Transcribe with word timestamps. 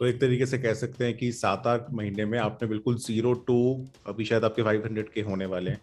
तो 0.00 0.06
एक 0.06 0.20
तरीके 0.20 0.46
से 0.46 0.58
कह 0.58 0.74
सकते 0.74 1.04
हैं 1.04 1.16
कि 1.16 1.30
सात 1.32 1.66
आठ 1.66 1.90
महीने 1.92 2.24
में 2.24 2.38
आपने 2.38 2.68
बिल्कुल 2.68 2.96
ज़ीरो 2.96 3.32
टू 3.46 3.86
अभी 4.06 4.24
शायद 4.24 4.44
आपके 4.44 4.62
फाइव 4.62 4.84
हंड्रेड 4.84 5.08
के 5.08 5.20
होने 5.20 5.46
वाले 5.46 5.70
हैं। 5.70 5.80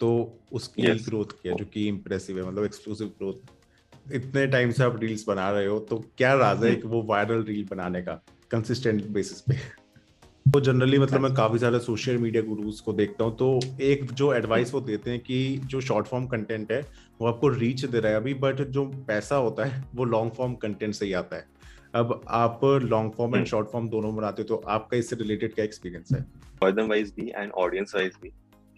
तो 0.00 0.38
उसकी 0.52 0.82
yes. 0.82 1.04
ग्रोथ 1.04 1.32
किया 1.42 1.54
जो 1.54 1.64
कि 1.64 1.86
इम्प्रेसिव 1.88 2.38
है 2.38 2.48
मतलब 2.48 2.64
एक्सक्लूसिव 2.64 3.08
ग्रोथ 3.08 4.12
इतने 4.12 4.46
टाइम 4.46 4.70
से 4.70 4.84
आप 4.84 5.00
रील्स 5.00 5.24
बना 5.28 5.50
रहे 5.50 5.66
हो 5.66 5.78
तो 5.80 5.98
क्या 6.18 6.32
राज 6.34 6.64
है 6.64 6.74
वो 6.84 7.02
वायरल 7.02 7.42
रील 7.42 7.66
बनाने 7.70 8.02
का 8.02 8.12
कंसिस्टेंट 8.50 9.06
बेसिस 9.06 9.40
पे? 9.40 9.54
तो 10.46 10.60
जनरली 10.60 10.98
मतलब 10.98 11.20
मैं 11.20 11.32
काफ़ी 11.34 11.58
सारे 11.58 11.78
सोशल 11.78 12.16
मीडिया 12.16 12.42
गुरुज 12.42 12.80
को 12.80 12.92
देखता 12.92 13.24
हूँ 13.24 13.36
तो 13.36 13.60
एक 13.80 14.12
जो 14.12 14.32
एडवाइस 14.34 14.74
वो 14.74 14.80
देते 14.80 15.10
हैं 15.10 15.20
कि 15.20 15.58
जो 15.64 15.80
शॉर्ट 15.80 16.06
फॉर्म 16.06 16.26
कंटेंट 16.26 16.72
है 16.72 16.80
वो 17.20 17.26
आपको 17.26 17.48
रीच 17.48 17.84
दे 17.84 18.00
रहा 18.00 18.12
है 18.12 18.16
अभी 18.16 18.34
बट 18.34 18.62
जो 18.68 18.84
पैसा 19.08 19.36
होता 19.36 19.64
है 19.64 19.84
वो 19.94 20.04
लॉन्ग 20.04 20.32
फॉर्म 20.32 20.54
कंटेंट 20.54 20.94
से 20.94 21.06
ही 21.06 21.12
आता 21.12 21.36
है। 21.36 21.57
अब 21.94 22.20
आप 22.28 22.60
long 22.84 23.12
form 23.12 23.36
and 23.36 23.46
short 23.46 23.68
form 23.68 23.88
दोनों 23.88 24.14
बनाते 24.16 24.42
हो 24.42 24.48
तो 24.48 24.62
आपका 24.68 24.96
इससे 24.96 25.16
रिलेटेड 25.16 25.54
क्या 25.54 25.64
एक्सपीरियंस 25.64 26.12
है? 26.12 26.20
पर्सन 26.60 26.88
वाइज 26.88 27.12
भी 27.16 27.28
एंड 27.36 27.50
ऑडियंस 27.52 27.94
वाइज 27.94 28.12
भी। 28.22 28.28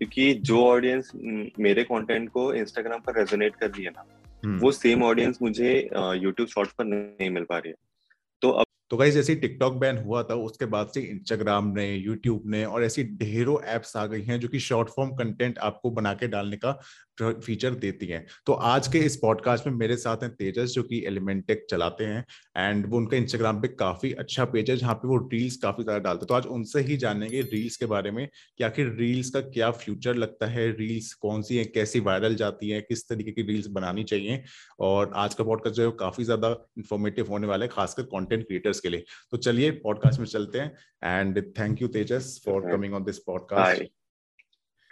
क्योंकि 0.00 0.32
जो 0.34 0.64
ऑडियंस 0.64 1.10
मेरे 1.60 1.84
कंटेंट 1.84 2.28
को 2.30 2.52
इंस्टाग्राम 2.54 3.00
पर 3.00 3.18
रेजोनेट 3.18 3.56
कर 3.56 3.70
रही 3.70 3.84
है 3.84 3.90
ना 3.90 4.04
हम्म। 4.44 4.58
वो 4.58 4.72
सेम 4.72 5.02
ऑडियंस 5.04 5.38
मुझे 5.42 5.72
यूट्यूब 5.94 6.48
शॉर्ट्स 6.48 6.72
पर 6.72 6.84
नहीं 6.84 7.30
मिल 7.30 7.44
पा 7.44 7.58
रही 7.58 7.68
है। 7.68 7.76
तो 8.42 8.50
अब 8.50 8.66
तो 8.90 8.96
गाइज़ 8.96 9.14
जैसे 9.14 9.34
टिकटॉक 9.36 9.74
बैन 9.74 9.98
हुआ 9.98 10.22
था, 10.22 10.34
उसके 10.36 10.66
बाद 10.66 10.88
से 10.94 11.00
इंस्टाग्राम 11.02 11.66
ने 11.74 11.94
यूट्यूब 11.94 12.42
ने 12.46 12.64
और 12.64 12.84
ऐसी 12.84 13.04
ढेरों 13.18 13.56
एप्स 13.74 13.96
आ 13.96 14.06
गई 14.06 14.22
हैं 14.22 14.38
जो 14.40 14.48
कि 14.48 14.58
शॉर्ट 14.60 14.88
फॉर्म 14.88 15.10
कंटेंट 15.16 15.58
आपको 15.60 15.90
बना 15.90 16.14
के 16.14 16.28
डालने 16.28 16.56
का 16.56 16.80
फीचर 17.22 17.74
देती 17.74 18.06
हैं। 18.06 18.24
तो 18.46 18.52
आज 18.52 18.86
के 18.88 18.98
इस 18.98 19.16
पॉडकास्ट 19.16 19.66
में 19.66 19.74
मेरे 19.74 19.96
साथ 19.96 20.22
हैं 20.22 20.30
तेजस, 20.34 20.72
जो 20.72 20.82
कि 20.82 21.02
एलिमेंटेक 21.06 21.66
चलाते 21.70 22.04
हैं 22.04 22.24
एंड 22.56 22.86
वो 22.90 22.96
उनका 22.96 23.16
इंस्टाग्राम 23.16 23.60
पे 23.60 23.68
काफ़ी 23.70 24.12
अच्छा 24.14 24.44
पेज 24.44 24.70
है, 24.70 24.76
जहाँ 24.76 24.94
पे 24.94 25.08
वो 25.08 25.16
रील्स 25.32 25.56
काफ़ी 25.56 25.84
ज़्यादा 25.84 26.00
डालते 26.00 26.24
हैं। 26.24 26.28
तो 26.28 26.34
आज 26.34 26.46
उनसे 26.48 26.80
ही 26.80 26.96
जानेंगे 26.96 27.40
रील्स 27.42 27.76
के 27.76 27.86
बारे 27.86 28.10
में, 28.10 28.28
कि 28.58 28.64
आखिर 28.64 28.94
रील्स 28.98 29.30
का 29.30 29.40
क्या 29.40 29.70
फ्यूचर 29.72 30.14
लगता 30.14 30.46
है 30.46 30.70
रील्स 30.70 31.12
कौन 31.16 31.42
सी 31.42 31.56
है, 31.56 31.64
कैसी 31.66 32.00
वायरल 32.00 32.34
जाती 32.34 32.70
है, 32.70 32.80
किस 32.80 33.08
तरीके 33.08 33.32
की 33.32 33.42
रील्स 33.42 33.66
बनानी 33.70 34.04
चाहिए 34.04 34.42
और 34.80 35.12
आज 35.16 35.34
का 35.34 35.44
पॉडकास्ट 35.44 35.76
जो 35.76 35.84
है 35.84 35.96
काफ़ी 36.00 36.24
ज़्यादा 36.24 36.56
इन्फॉर्मेटिव 36.78 37.30
होने 37.30 37.46
वाला 37.46 37.64
है, 37.64 37.70
खासकर 37.72 38.02
कॉन्टेंट 38.06 38.46
क्रिएटर्स 38.46 38.79
के 38.80 38.88
लिए। 38.88 39.04
तो 39.30 39.36
चलिए 39.36 39.70
पॉडकास्ट 39.70 40.20
में 40.20 40.26
चलते 40.26 40.60
हैं। 40.60 40.76
And 41.04 41.52
thank 41.58 41.82
you 41.82 41.88
Tejas 41.88 42.42
for 42.44 42.70
coming 42.72 42.94
on 42.94 43.04
this 43.04 43.18
podcast 43.18 43.82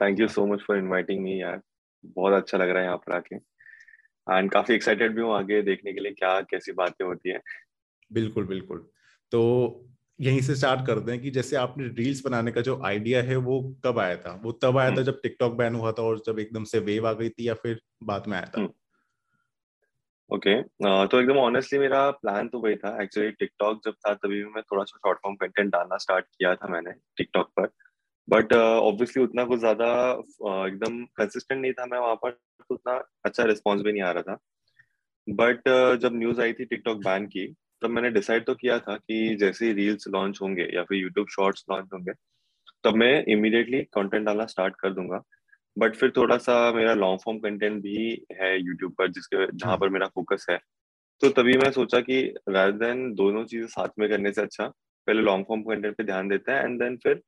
thank 0.03 0.21
you 0.21 0.29
so 0.29 0.47
much 0.47 0.61
for 0.61 0.79
inviting 0.79 1.23
me 1.23 1.43
यार। 1.43 1.61
बहुत 2.05 2.33
अच्छा 2.33 2.59
लग 2.59 2.69
रहा 2.69 2.79
है 2.79 2.85
यहाँ 2.85 2.97
पर 2.97 3.13
आके। 3.13 3.37
एंड 4.37 4.51
काफ़ी 4.51 4.75
एक्साइटेड 4.75 5.15
भी 5.15 5.23
हूँ 5.23 5.35
आगे 5.35 5.63
देखने 5.63 5.93
के 5.93 6.01
लिए 6.01 6.13
क्या 6.13 6.41
कैसी 6.41 6.73
बातें 6.73 7.07
होती 7.07 7.31
है। 7.31 7.41
बिल्कुल 8.13 8.45
बिल्कुल। 8.45 8.89
तो 9.31 9.85
यहीं 10.21 10.41
से 10.41 10.55
स्टार्ट 10.55 10.87
कर 10.87 11.01
दें 11.01 11.21
कि 11.21 11.31
जैसे 11.31 11.57
आपने 11.57 11.89
रील्स 11.89 12.25
बनाने 12.25 12.53
का 12.53 12.61
जो 12.61 12.83
आइडिया 12.85 13.23
है 13.23 13.37
वो 13.37 13.77
कब 13.85 13.99
आया 13.99 14.17
था? 14.17 14.41
वो 14.45 14.53
तब 14.53 14.79
आया 14.79 14.89
था 14.89 14.93
हम्म। 14.93 15.03
जब 15.03 15.21
टिकटॉक 15.23 15.53
बैन 15.53 15.75
हुआ 15.75 15.93
था 15.93 16.03
और 16.03 16.23
जब 16.27 16.39
एकदम 16.39 16.65
से 16.65 16.79
वेव 16.79 17.09
आ 17.09 17.13
गई 17.13 17.29
थी 17.29 17.49
या 17.49 17.55
फिर 17.55 17.81
बाद 18.03 18.25
में 18.29 18.37
आया 18.37 18.47
था? 18.47 18.69
Okay 20.31 20.55
okay. 20.55 21.09
तो 21.11 21.21
एकदम 21.21 21.37
ऑनेस्टली 21.39 21.79
मेरा 21.79 22.11
प्लान 22.11 22.49
तो 22.49 22.59
वही 22.61 22.77
था. 22.77 22.91
एक्चुअली 23.03 23.31
टिकटॉक 23.31 23.81
जब 23.85 23.95
था 24.07 24.15
तभी 24.15 24.43
मैं 24.45 24.63
थोड़ा 24.63 24.83
सा 24.85 24.99
शॉर्ट 24.99 25.19
फॉर्म 25.23 25.37
कंटेंट 25.37 25.71
डालना 25.73 25.97
स्टार्ट 25.99 26.25
किया 26.27 26.55
था 26.55 26.69
मैंने 26.69 26.93
टिकटॉक 27.17 27.49
पर. 27.59 27.69
बट 28.29 28.53
ऑब्वियसली 28.53 29.23
uh, 29.23 29.29
उतना 29.29 29.45
कुछ 29.45 29.59
ज़्यादा 29.59 29.87
uh, 30.17 30.67
एकदम 30.67 31.05
कंसिस्टेंट 31.17 31.61
नहीं 31.61 31.73
था 31.73 31.87
मैं 31.87 31.99
वहाँ 31.99 32.15
पर 32.15 32.31
तो 32.31 32.75
उतना 32.75 32.97
अच्छा 33.25 33.45
रिस्पॉन्स 33.45 33.83
भी 33.83 33.93
नहीं 33.93 34.03
आ 34.03 34.11
रहा 34.11 34.23
था. 34.23 34.39
बट 35.27 35.69
uh, 35.69 35.97
जब 36.03 36.15
न्यूज़ 36.15 36.41
आई 36.41 36.53
थी 36.53 36.65
टिकटॉक 36.65 36.99
बैन 37.05 37.27
की 37.27 37.47
तब 37.83 37.91
मैंने 37.91 38.11
डिसाइड 38.11 38.45
तो 38.45 38.55
किया 38.55 38.79
था 38.79 38.97
कि 38.97 39.37
जैसे 39.41 39.67
ही 39.67 39.73
रील्स 39.73 40.09
लॉन्च 40.09 40.39
होंगे 40.43 40.69
या 40.75 40.83
फिर 40.85 40.99
यूट्यूब 40.99 41.29
शॉर्ट्स 41.29 41.65
लॉन्च 41.71 41.89
होंगे 41.93 42.13
तब 42.85 42.95
मैं 42.95 43.25
इमिडिएटली 43.33 43.83
कंटेंट 43.95 44.25
डालना 44.27 44.47
स्टार्ट 44.47 44.75
कर 44.81 44.93
दूँगा. 44.93 45.23
बट 45.79 45.97
फिर 45.97 46.13
थोड़ा 46.17 46.37
सा 46.39 46.55
मेरा 46.73 46.95
लॉन्ग 46.95 47.21
फॉर्म 47.25 47.39
कंटेंट 47.39 47.81
भी 47.83 48.09
है 48.41 48.57
यूट्यूब 48.61 48.93
पर 48.99 49.11
जिसके 49.13 49.47
जहाँ 49.55 49.77
पर 49.79 49.89
मेरा 49.89 50.07
फोकस 50.15 50.47
है। 50.51 50.59
तो 51.23 51.29
तभी 51.33 51.57
मैं 51.59 51.71
सोचा 51.73 52.01
कि 52.01 52.23
रादर 52.49 52.73
देन 52.79 53.13
दोनों 53.15 53.45
चीज़ें 53.45 53.67
साथ 53.69 53.89
में 53.99 54.09
करने 54.11 54.33
से 54.33 54.43
अच्छा 54.43 54.67
पहले 55.09 55.23
लॉन्ग 55.23 55.45
फॉर्म 55.49 55.63
कंटेंट 55.63 55.97
पे 55.97 56.05
ध्यान 56.05 56.29
देते 56.29 56.53
हैं 56.53 56.65
एंड 56.65 56.79
देन 56.83 56.97
फिर 57.05 57.21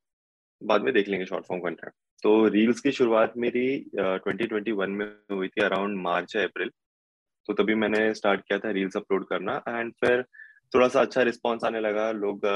बाद 0.62 0.82
में 0.82 0.92
देख 0.94 1.08
लेंगे 1.08 1.26
शॉर्ट 1.26 1.47
फॉर्म 1.47 1.62
कंटेंट 1.62 1.92
तो 2.22 2.32
रील्स 2.48 2.80
की 2.80 2.92
शुरुआत 2.92 3.32
मेरी 3.38 3.66
ट्वेंटी 3.97 4.47
ट्वेंटी 4.47 4.72
वन 4.72 4.91
में 4.91 5.06
हुई 5.32 5.48
थी 5.48 5.64
अराउंड 5.64 5.98
मार्च 6.03 6.36
या 6.36 6.42
अप्रैल 6.44 6.70
तो 7.48 7.53
तभी 7.54 7.74
मैंने 7.74 8.03
स्टार्ट 8.14 8.41
किया 8.41 8.58
था 8.58 8.70
रील्स 8.70 8.97
अपलोड 8.97 9.26
करना 9.28 9.54
एंड 9.69 9.92
फिर 10.04 10.22
थोड़ा 10.72 10.88
सा 10.88 11.00
अच्छा 11.00 11.22
रिस्पॉन्स 11.22 11.64
आने 11.64 11.80
लगा। 11.80 12.10
लोग 12.12 12.47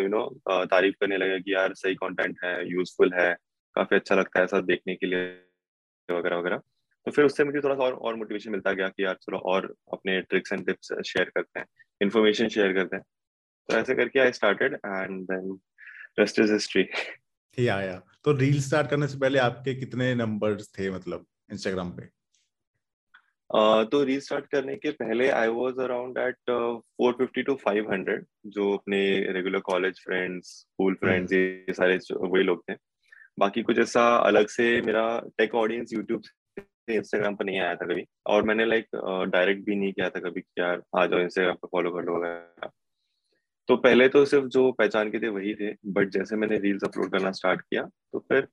यू 0.00 0.08
नो 0.08 0.24
तारीफ़ 0.48 0.94
करने 1.00 1.16
लगे 1.16 1.40
कि 1.40 1.54
यार 1.54 1.74
सही 1.74 1.94
कंटेंट 1.94 2.38
है 2.44 2.54
यूजफुल 2.70 3.12
है। 3.14 3.34
काफ़ी 3.78 3.96
अच्छा 3.96 4.14
लगता 4.14 4.38
है 4.38 4.44
ऐसा 4.44 4.60
देखने 4.60 4.94
के 4.94 5.06
लिए 5.06 5.24
वगैरह 6.10 6.36
वगैरह। 6.36 6.56
तो 7.06 7.10
फिर 7.10 7.24
उससे 7.24 7.44
मुझे 7.44 7.60
थोड़ा 7.60 7.74
सा 7.74 7.82
और 7.82 7.92
और 7.92 8.16
मोटिवेशन 8.16 8.50
मिलता 8.50 8.72
गया 8.72 8.88
कि 8.88 9.04
यार 9.04 9.14
चलो 9.14 9.38
और 9.38 9.74
अपने 9.92 10.20
ट्रिक्स 10.20 10.52
एंड 10.52 10.66
टिप्स 10.66 10.92
शेयर 11.06 11.30
करते 11.30 11.60
हैं 11.60 11.66
इन्फॉर्मेशन 12.02 12.48
शेयर 12.48 12.72
करते 12.72 12.96
हैं। 12.96 13.04
तो 13.68 13.76
ऐसे 13.76 13.94
करके 13.94 14.20
I 14.20 14.32
started 14.32 14.74
and 14.74 15.24
then 15.24 15.58
rest 16.18 16.38
is 16.40 16.52
history 16.52 16.86
yeah 17.58 17.80
yeah. 17.80 17.96
तो 18.24 18.32
रील 18.32 18.60
स्टार्ट 18.60 18.90
करने 18.90 19.08
से 19.08 19.18
पहले 19.18 19.38
आपके 19.38 19.74
कितने 19.74 20.14
नंबर्स 20.14 20.68
थे 20.78 20.90
मतलब 20.90 21.26
इंस्टाग्राम 21.52 21.90
पे? 21.90 22.18
Uh, 23.54 23.90
तो 23.90 24.02
रीस्टार्ट 24.04 24.46
करने 24.46 24.74
के 24.76 24.90
पहले 24.90 25.28
I 25.28 25.48
was 25.48 25.78
around 25.80 26.18
at 26.18 26.36
450 27.02 27.42
to 27.46 27.54
500 27.68 28.18
जो 28.46 28.72
अपने 28.76 28.98
regular 29.32 29.60
college 29.60 30.00
friends 30.04 30.48
school 30.48 30.94
friends 30.94 31.32
ये 31.32 31.66
सारे 31.70 31.98
वही 32.12 32.42
लोग 32.42 32.62
थे। 32.70 32.74
बाकी 33.38 33.62
कुछ 33.62 33.78
ऐसा 33.78 34.04
अलग 34.18 34.46
से 34.48 34.80
मेरा 34.82 35.04
टेक 35.38 35.54
ऑडियंस 35.56 35.92
यूट्यूब 35.92 36.22
से 36.22 36.94
इंस्टाग्राम 36.94 37.34
पर 37.36 37.44
नहीं 37.44 37.58
आया 37.60 37.74
था 37.74 37.86
कभी। 37.86 38.04
और 38.26 38.42
मैंने 38.42 38.64
लाइक 38.66 38.86
डायरेक्ट 39.32 39.64
भी 39.64 39.76
नहीं 39.76 39.92
किया 39.92 40.08
था 40.10 40.20
कभी 40.20 40.42
यार 40.58 40.82
आ 40.96 41.06
जाओ 41.06 41.20
इंस्टाग्राम 41.20 41.56
पर 41.56 41.68
फॉलो 41.72 41.90
कर 41.90 42.04
लो 42.04 42.16
वगैरह। 42.16 42.70
तो 43.68 43.76
पहले 43.78 44.08
तो 44.08 44.24
सिर्फ़ 44.24 44.46
जो 44.48 44.70
पहचान 44.72 45.10
के 45.10 45.18
थे 45.18 45.28
वही 45.30 45.54
थे 45.54 45.72
बट 45.86 46.10
जैसे 46.10 46.36
मैंने 46.36 46.58
रील्स 46.58 46.84
अपलोड 46.84 47.10
करना 47.12 47.32
स्टार्ट 47.32 47.60
किया 47.60 47.82
तो 47.82 48.18
फिर 48.18 48.46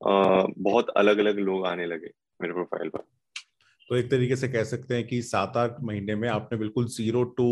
आ, 0.00 0.46
बहुत 0.58 0.88
अलग 0.96 1.18
अलग 1.18 1.38
लोग 1.40 1.66
आने 1.66 1.86
लगे 1.86 2.10
मेरे 2.40 2.54
प्रोफ़ाइल 2.54 2.88
पर। 2.88 3.04
तो 3.88 3.96
एक 3.96 4.10
तरीके 4.10 4.36
से 4.36 4.48
कह 4.48 4.64
सकते 4.64 4.94
हैं 4.94 5.06
कि 5.06 5.20
सात 5.22 5.56
आठ 5.56 5.80
महीने 5.82 6.14
में 6.14 6.28
आपने 6.28 6.58
बिल्कुल 6.58 6.86
ज़ीरो 6.90 7.22
टू 7.36 7.46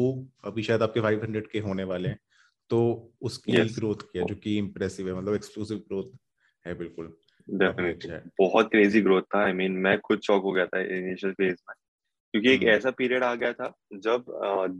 अभी 0.44 0.62
शायद 0.62 0.82
आपके 0.82 1.00
फाइव 1.00 1.22
हंड्रेड 1.22 1.46
के 1.46 1.58
होने 1.60 1.84
वाले 1.84 2.08
हैं। 2.08 2.18
तो 2.70 2.80
उसकी 3.22 3.52
yes. 3.52 3.74
ग्रोथ 3.74 4.02
किया 4.02 4.24
जो 4.24 4.34
कि 4.34 4.56
इम्प्रेसिव 4.58 5.08
है 5.08 5.14
मतलब 5.14 5.34
एक्सक्लूसिव 5.34 5.78
ग्रोथ 5.78 6.16
है 6.66 6.74
बिल्कुल। 6.74 7.12
डेफिनेटली 7.48 8.12
अच्छा 8.12 8.30
बहुत 8.38 8.70
क्रेजी 8.70 9.00
ग्रोथ 9.00 9.22
था 9.34 9.44
आई 9.44 9.52
I 9.52 9.54
मीन 9.54 9.70
mean, 9.70 9.82
मैं 9.84 9.98
खुद 10.00 10.20
शॉक 10.20 10.42
हो 10.42 10.52
गया 10.52 10.66
था 10.66 10.80
इनिशियल 10.80 11.32
फ़ेज़ 11.32 11.56
में। 11.68 11.74
क्योंकि 12.34 12.52
एक 12.52 12.60
हम्म। 12.60 12.72
ऐसा 12.72 12.90
पीरियड 12.90 13.24
आ 13.24 13.34
गया 13.34 13.52
था 13.52 13.72
जब 13.94 14.24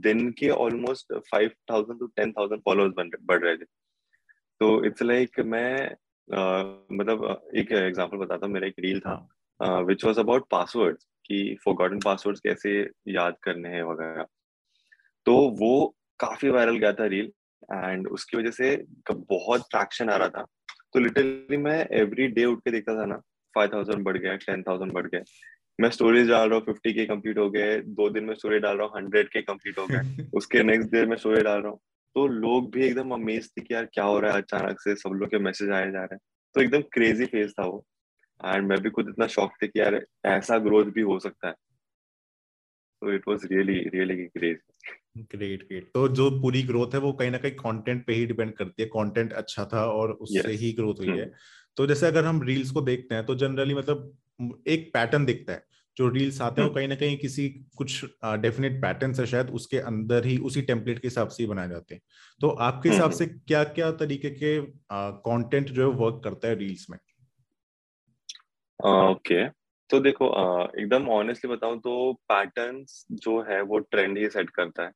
दिन 0.01 0.29
के 0.31 0.49
almost 0.49 1.13
five 1.31 1.51
thousand 1.71 1.99
to 1.99 2.07
ten 2.07 2.31
thousand 2.31 2.61
followers 2.61 2.93
बढ़ 3.21 3.43
रहे 3.43 3.55
थे। 3.57 3.65
तो 4.61 4.83
इट्स 4.85 5.01
लाइक 5.03 5.39
मैं 5.39 5.95
मतलब 6.97 7.41
एक 7.57 7.71
एग्जांपल 7.71 8.17
बताता 8.17 8.45
हूँ 8.45 8.53
मेरा 8.53 8.67
एक 8.67 8.79
रील 8.79 8.99
था 8.99 9.79
विच 9.81 10.05
वाज 10.05 10.19
अबाउट 10.19 10.45
पासवर्ड्स 10.51 11.05
कि 11.25 11.57
फॉरगॉटन 11.65 11.99
पासवर्ड्स 12.05 12.41
कैसे 12.41 12.79
याद 13.07 13.35
करने 13.43 13.69
हैं 13.69 13.83
वगैरह। 13.83 14.25
तो 15.25 15.35
वो 15.59 15.73
काफ़ी 16.19 16.49
वायरल 16.49 16.77
गया 16.77 16.93
था 16.93 17.05
रील 17.05 17.31
एंड 17.73 18.07
उसकी 18.07 18.37
वजह 18.37 18.51
से 18.51 18.75
बहुत 19.11 19.61
ट्रैक्शन 19.71 20.09
आ 20.09 20.15
रहा 20.15 20.29
था। 20.29 20.45
तो 20.93 20.99
लिटरली 20.99 21.57
मैं 21.57 21.87
एवरी 21.91 22.27
डे 22.27 22.45
उठ 22.45 22.59
के 22.59 22.71
देखता 22.71 22.95
था 22.95 23.05
ना 23.05 23.15
फाइव 23.55 23.69
थाउज़ेंड 23.73 24.03
बढ़ 24.03 24.17
गया 24.17 24.35
टेन 24.35 24.63
थाउज़ेंड 24.63 24.91
बढ़ 24.91 25.07
गया। 25.07 25.21
मैं 25.79 25.89
स्टोरीज 25.89 26.27
डाल 26.29 26.49
रहा 26.49 26.57
हूँ 26.57 26.65
फिफ्टी 26.65 26.93
के 26.93 27.05
कंप्लीट 27.05 27.37
हो 27.37 27.49
गए 27.49 27.79
दो 27.81 28.09
दिन 28.09 28.23
में 28.23 28.35
स्टोरी 28.35 28.59
डाल 28.59 28.77
रहा 28.77 28.87
हूँ 28.87 28.97
हंड्रेड 28.97 29.29
के 29.29 29.41
कंप्लीट 29.41 29.79
हो 29.79 29.87
गए 29.87 30.25
उसके 30.37 30.63
नेक्स्ट 30.63 30.91
डे 30.91 31.05
में 31.05 31.17
स्टोरी 31.17 31.41
डाल 31.41 31.61
रहा 31.61 31.71
हूँ। 31.71 31.79
तो 32.15 32.27
लोग 32.27 32.71
भी 32.71 32.85
एकदम 32.85 33.11
अमेज 33.11 33.49
थे 33.49 33.61
कि 33.61 33.73
यार 33.73 33.85
क्या 33.85 34.03
हो 34.03 34.19
रहा 34.19 34.33
है 34.33 34.41
अचानक 34.41 34.81
से 34.81 34.95
सब 34.95 35.09
लोग 35.09 35.29
के 35.29 35.39
मैसेज 35.39 35.69
आए 35.69 35.91
जा 35.91 35.99
रहे 35.99 36.13
हैं। 36.13 36.19
तो 36.55 36.61
एकदम 36.61 36.81
क्रेजी 36.81 37.25
फ़ेज़ 37.25 37.51
था 37.51 37.65
वो। 37.65 37.85
एंड 38.45 38.67
मैं 38.67 38.81
भी 38.81 38.89
खुद 38.89 39.09
इतना 39.09 39.27
शौक 39.27 39.51
थे 39.63 39.67
कि 39.67 39.79
यार 39.79 40.05
ऐसा 40.25 40.57
ग्रोथ 40.57 40.85
भी 40.85 41.01
हो 41.01 41.19
सकता 41.19 41.47
है। 41.47 41.53
तो 43.01 43.13
it 43.13 43.27
was 43.27 43.45
really 43.45 43.79
really 43.79 44.15
great 44.15 44.61
great 45.15 45.63
great 45.67 45.89
तो 45.93 46.07
जो 46.09 46.29
पूरी 46.41 46.61
ग्रोथ 46.63 46.93
है 46.93 46.99
वो 46.99 47.11
कहीं 47.13 47.31
ना 47.31 47.37
कहीं 47.37 47.51
कंटेंट 47.53 48.05
पे 48.05 48.13
ही 48.13 48.25
डिपेंड 48.25 48.53
करती 48.53 48.83
है 48.83 48.87
कंटेंट 48.89 49.33
अच्छा 49.33 49.65
था 49.65 49.85
और 49.85 50.11
उससे 50.11 50.41
yes. 50.41 50.59
ही 50.59 50.71
ग्रोथ 50.71 50.99
हुई 50.99 51.07
है 51.09 51.25
hmm. 51.25 51.35
तो 51.77 51.87
जैसे 51.87 52.07
अगर 52.07 52.25
हम 52.25 52.41
रील्स 52.41 52.71
को 52.71 52.81
देखते 52.81 53.15
हैं 53.15 53.25
तो 53.25 53.35
जनरली 53.35 53.73
मतलब 53.73 54.13
एक 54.67 54.89
पैटर्न 54.93 55.25
दिखता 55.25 55.53
है 55.53 55.65
जो 55.97 56.07
रील्स 56.09 56.41
आते 56.41 56.61
हैं 56.61 56.67
वो 56.67 56.69
हम्म। 56.69 56.75
कहीं 56.75 56.87
ना 56.87 56.95
कहीं 56.95 57.17
किसी 57.17 57.47
कुछ 57.77 58.03
डेफिनेट 58.41 58.81
पैटर्न 58.81 59.13
है 59.19 59.25
शायद 59.25 59.49
उसके 59.49 59.77
अंदर 59.77 60.25
ही 60.25 60.37
उसी 60.41 60.61
टेम्पलेट 60.61 60.99
के 60.99 61.07
हिसाब 61.07 61.27
से 61.27 61.43
ही 61.43 61.47
बनाए 61.49 61.69
जाते 61.69 61.95
हैं 61.95 62.01
तो 62.41 62.49
आपके 62.49 62.89
हम्म, 62.89 62.97
हिसाब 62.97 63.11
से 63.11 63.25
हम्म। 63.25 63.39
क्या 63.47 63.63
क्या 63.71 63.91
तरीके 63.91 64.29
के 64.29 64.59
कंटेंट 64.91 65.69
जो 65.69 65.91
है 65.91 65.97
वर्क 65.97 66.21
करता 66.23 66.47
है 66.47 66.55
रील्स 66.55 66.85
में 66.89 66.97
ओके 68.79 69.47
तो 69.89 69.99
देखो 69.99 70.27
एकदम 70.79 71.07
ऑनेस्टली 71.09 71.51
बताऊँ 71.51 71.79
तो 71.79 72.13
पैटर्न्स 72.29 73.05
जो 73.13 73.41
है 73.41 73.61
वो 73.63 73.79
ट्रेंड 73.79 74.17
ही 74.17 74.29
सेट 74.29 74.49
करता 74.49 74.83
है 74.83 74.91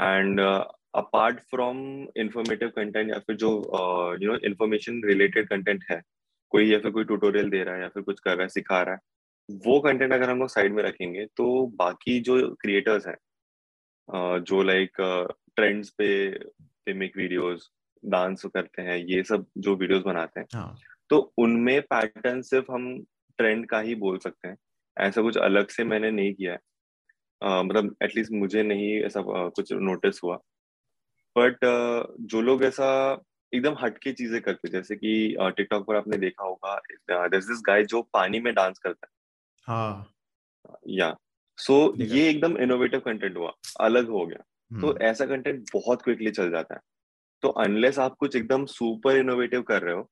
and 0.00 0.40
uh, 0.40 0.64
apart 0.94 1.40
from 1.40 1.78
informative 2.16 2.68
content 2.68 3.10
या 3.10 3.18
फिर 3.18 3.36
जो 3.36 3.50
you 4.22 4.32
know 4.32 4.36
information 4.44 5.02
related 5.04 5.48
content 5.48 5.84
है 5.90 6.00
कोई 6.50 6.72
या 6.72 6.78
फिर 6.78 6.90
कोई 6.90 7.04
ट्यूटोरियल 7.04 7.50
दे 7.50 7.62
रहा 7.64 7.74
है 7.74 7.82
या 7.82 7.88
फिर 7.88 8.02
कुछ 8.02 8.20
कर 8.20 8.30
रहा 8.30 8.42
है 8.42 8.48
सिखा 8.48 8.82
रहा 8.82 8.94
है 8.94 9.00
वो 9.66 9.80
कंटेंट 9.80 10.12
अगर 10.12 10.30
हम 10.30 10.38
लोग 10.38 10.48
साइड 10.48 10.72
में 10.72 10.82
रखेंगे 10.82 11.26
तो 11.36 11.66
बाकी 11.66 12.20
जो 12.20 12.54
क्रिएटर्स 12.54 13.06
हैं 13.06 13.16
जो 14.42 14.62
लाइक 14.62 15.00
ट्रेंड्स 15.56 15.90
पे 15.90 16.08
दे 16.86 16.92
मेक 16.92 17.16
वीडियोस 17.16 17.70
डांस 18.04 18.44
करते 18.54 18.82
हैं 18.82 18.96
ये 18.98 19.22
सब 19.22 19.46
जो 19.58 19.74
वीडियोस 19.76 20.02
बनाते 20.02 20.40
हैं 20.40 20.46
हाँ. 20.54 20.76
तो 21.10 21.18
उनमें 21.38 21.80
पैटर्न 21.82 22.42
सिर्फ़ 22.42 22.72
हम 22.72 23.04
ट्रेंड 23.38 23.66
का 23.66 23.80
ही 23.80 23.94
बोल 23.94 24.18
सकते 24.18 24.48
हैं 24.48 24.56
ऐसा 24.96 25.22
कुछ 25.22 25.36
अलग 25.36 25.68
से 25.68 25.84
मैंने 25.84 26.10
नहीं 26.10 26.34
किया 26.34 26.52
है 26.52 26.58
uh, 26.58 26.64
मतलब 27.44 27.96
एटलीस्ट 28.02 28.32
मुझे 28.32 28.62
नहीं 28.62 29.02
ऐसा 29.02 29.22
कुछ 29.28 29.72
नोटिस 29.72 30.20
हुआ। 30.24 30.36
बट 31.38 31.56
जो 32.20 32.40
लोग 32.40 32.64
ऐसा 32.64 33.22
एकदम 33.54 33.74
हटके 33.80 34.12
चीज़ें 34.12 34.40
करते 34.40 34.68
जैसे 34.68 34.96
कि 34.96 35.36
टिकटॉक 35.40 35.86
पर 35.86 35.96
आपने 35.96 36.18
देखा 36.18 36.44
होगा 36.44 36.80
दिस 37.28 37.62
गाय 37.66 37.84
जो 37.84 38.02
पानी 38.02 38.40
में 38.40 38.54
डांस 38.54 38.78
करता 38.78 39.06
है। 39.06 39.12
हाँ। 39.62 40.12
या 40.88 41.16
सो 41.58 41.94
so, 41.98 42.02
ये 42.02 42.30
एकदम 42.30 42.56
इनोवेटिव 42.56 43.00
कंटेंट 43.00 43.36
हुआ 43.36 43.52
अलग 43.80 44.08
हो 44.08 44.26
गया। 44.26 44.44
तो 44.80 44.86
हम्म। 44.86 45.02
ऐसा 45.02 45.26
कंटेंट 45.26 45.64
बहुत 45.72 46.02
क्विकली 46.02 46.30
चल 46.30 46.50
जाता 46.50 46.74
है। 46.74 46.80
तो 47.42 47.48
अनलेस 47.48 47.98
आप 47.98 48.16
कुछ 48.16 48.36
एकदम 48.36 48.64
सुपर 48.64 49.16
इनोवेटिव 49.16 49.62
कर 49.62 49.82
रहे 49.82 49.94
हो 49.94 50.10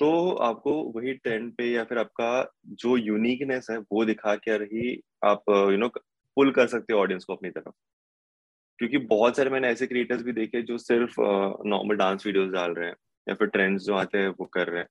तो 0.00 0.32
आपको 0.32 0.72
वही 0.72 1.12
ट्रेंड 1.12 1.56
पे 1.56 1.64
या 1.64 1.84
फिर 1.84 1.98
आपका 1.98 2.54
जो 2.66 2.96
यूनिकनेस 2.96 3.66
है 3.70 3.78
वो 3.78 4.04
दिखा 4.04 4.36
कर 4.36 4.62
ही 4.62 5.00
आप 5.24 5.42
यू 5.50 5.76
नो 5.76 5.88
पुल 6.36 6.52
कर 6.52 6.66
सकते 6.66 6.92
हो 6.92 7.00
ऑडियंस 7.00 7.24
को 7.24 7.34
अपनी 7.34 7.50
तरफ़। 7.50 7.72
क्योंकि 8.78 8.98
बहुत 8.98 9.36
सारे 9.36 9.50
मैंने 9.50 9.68
ऐसे 9.68 9.86
क्रिएटर्स 9.86 10.22
भी 10.22 10.32
देखे 10.32 10.62
जो 10.62 10.78
सिर्फ़ 10.78 11.14
नॉर्मल 11.66 11.96
डांस 11.96 12.26
वीडियोस 12.26 12.50
डाल 12.52 12.74
रहे 12.74 12.88
हैं 12.88 12.94
या 13.26 13.34
फिर 13.34 13.48
ट्रेंड्स 13.48 13.84
जो 13.84 13.94
आते 13.94 14.18
हैं 14.18 14.28
वो 14.28 14.44
कर 14.54 14.68
रहे 14.68 14.80
हैं। 14.80 14.88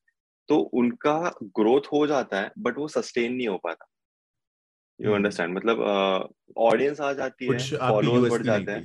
तो 0.48 0.58
उनका 0.74 1.18
ग्रोथ 1.56 1.86
हो 1.92 2.06
जाता 2.06 2.40
है 2.40 2.50
बट 2.58 2.78
वो 2.78 2.88
सस्टेन 2.88 3.32
नहीं 3.34 3.48
हो 3.48 3.56
पाता। 3.64 3.86
यू 5.00 5.12
अंडरस्टैंड 5.12 5.56
मतलब 5.56 5.80
ऑडियंस 6.60 7.00
आ 7.00 7.12
जाती 7.12 7.50
है 7.50 7.66
फॉलोअर्स 7.86 8.26
बढ़ 8.26 8.42
जाते 8.42 8.72
हैं। 8.72 8.82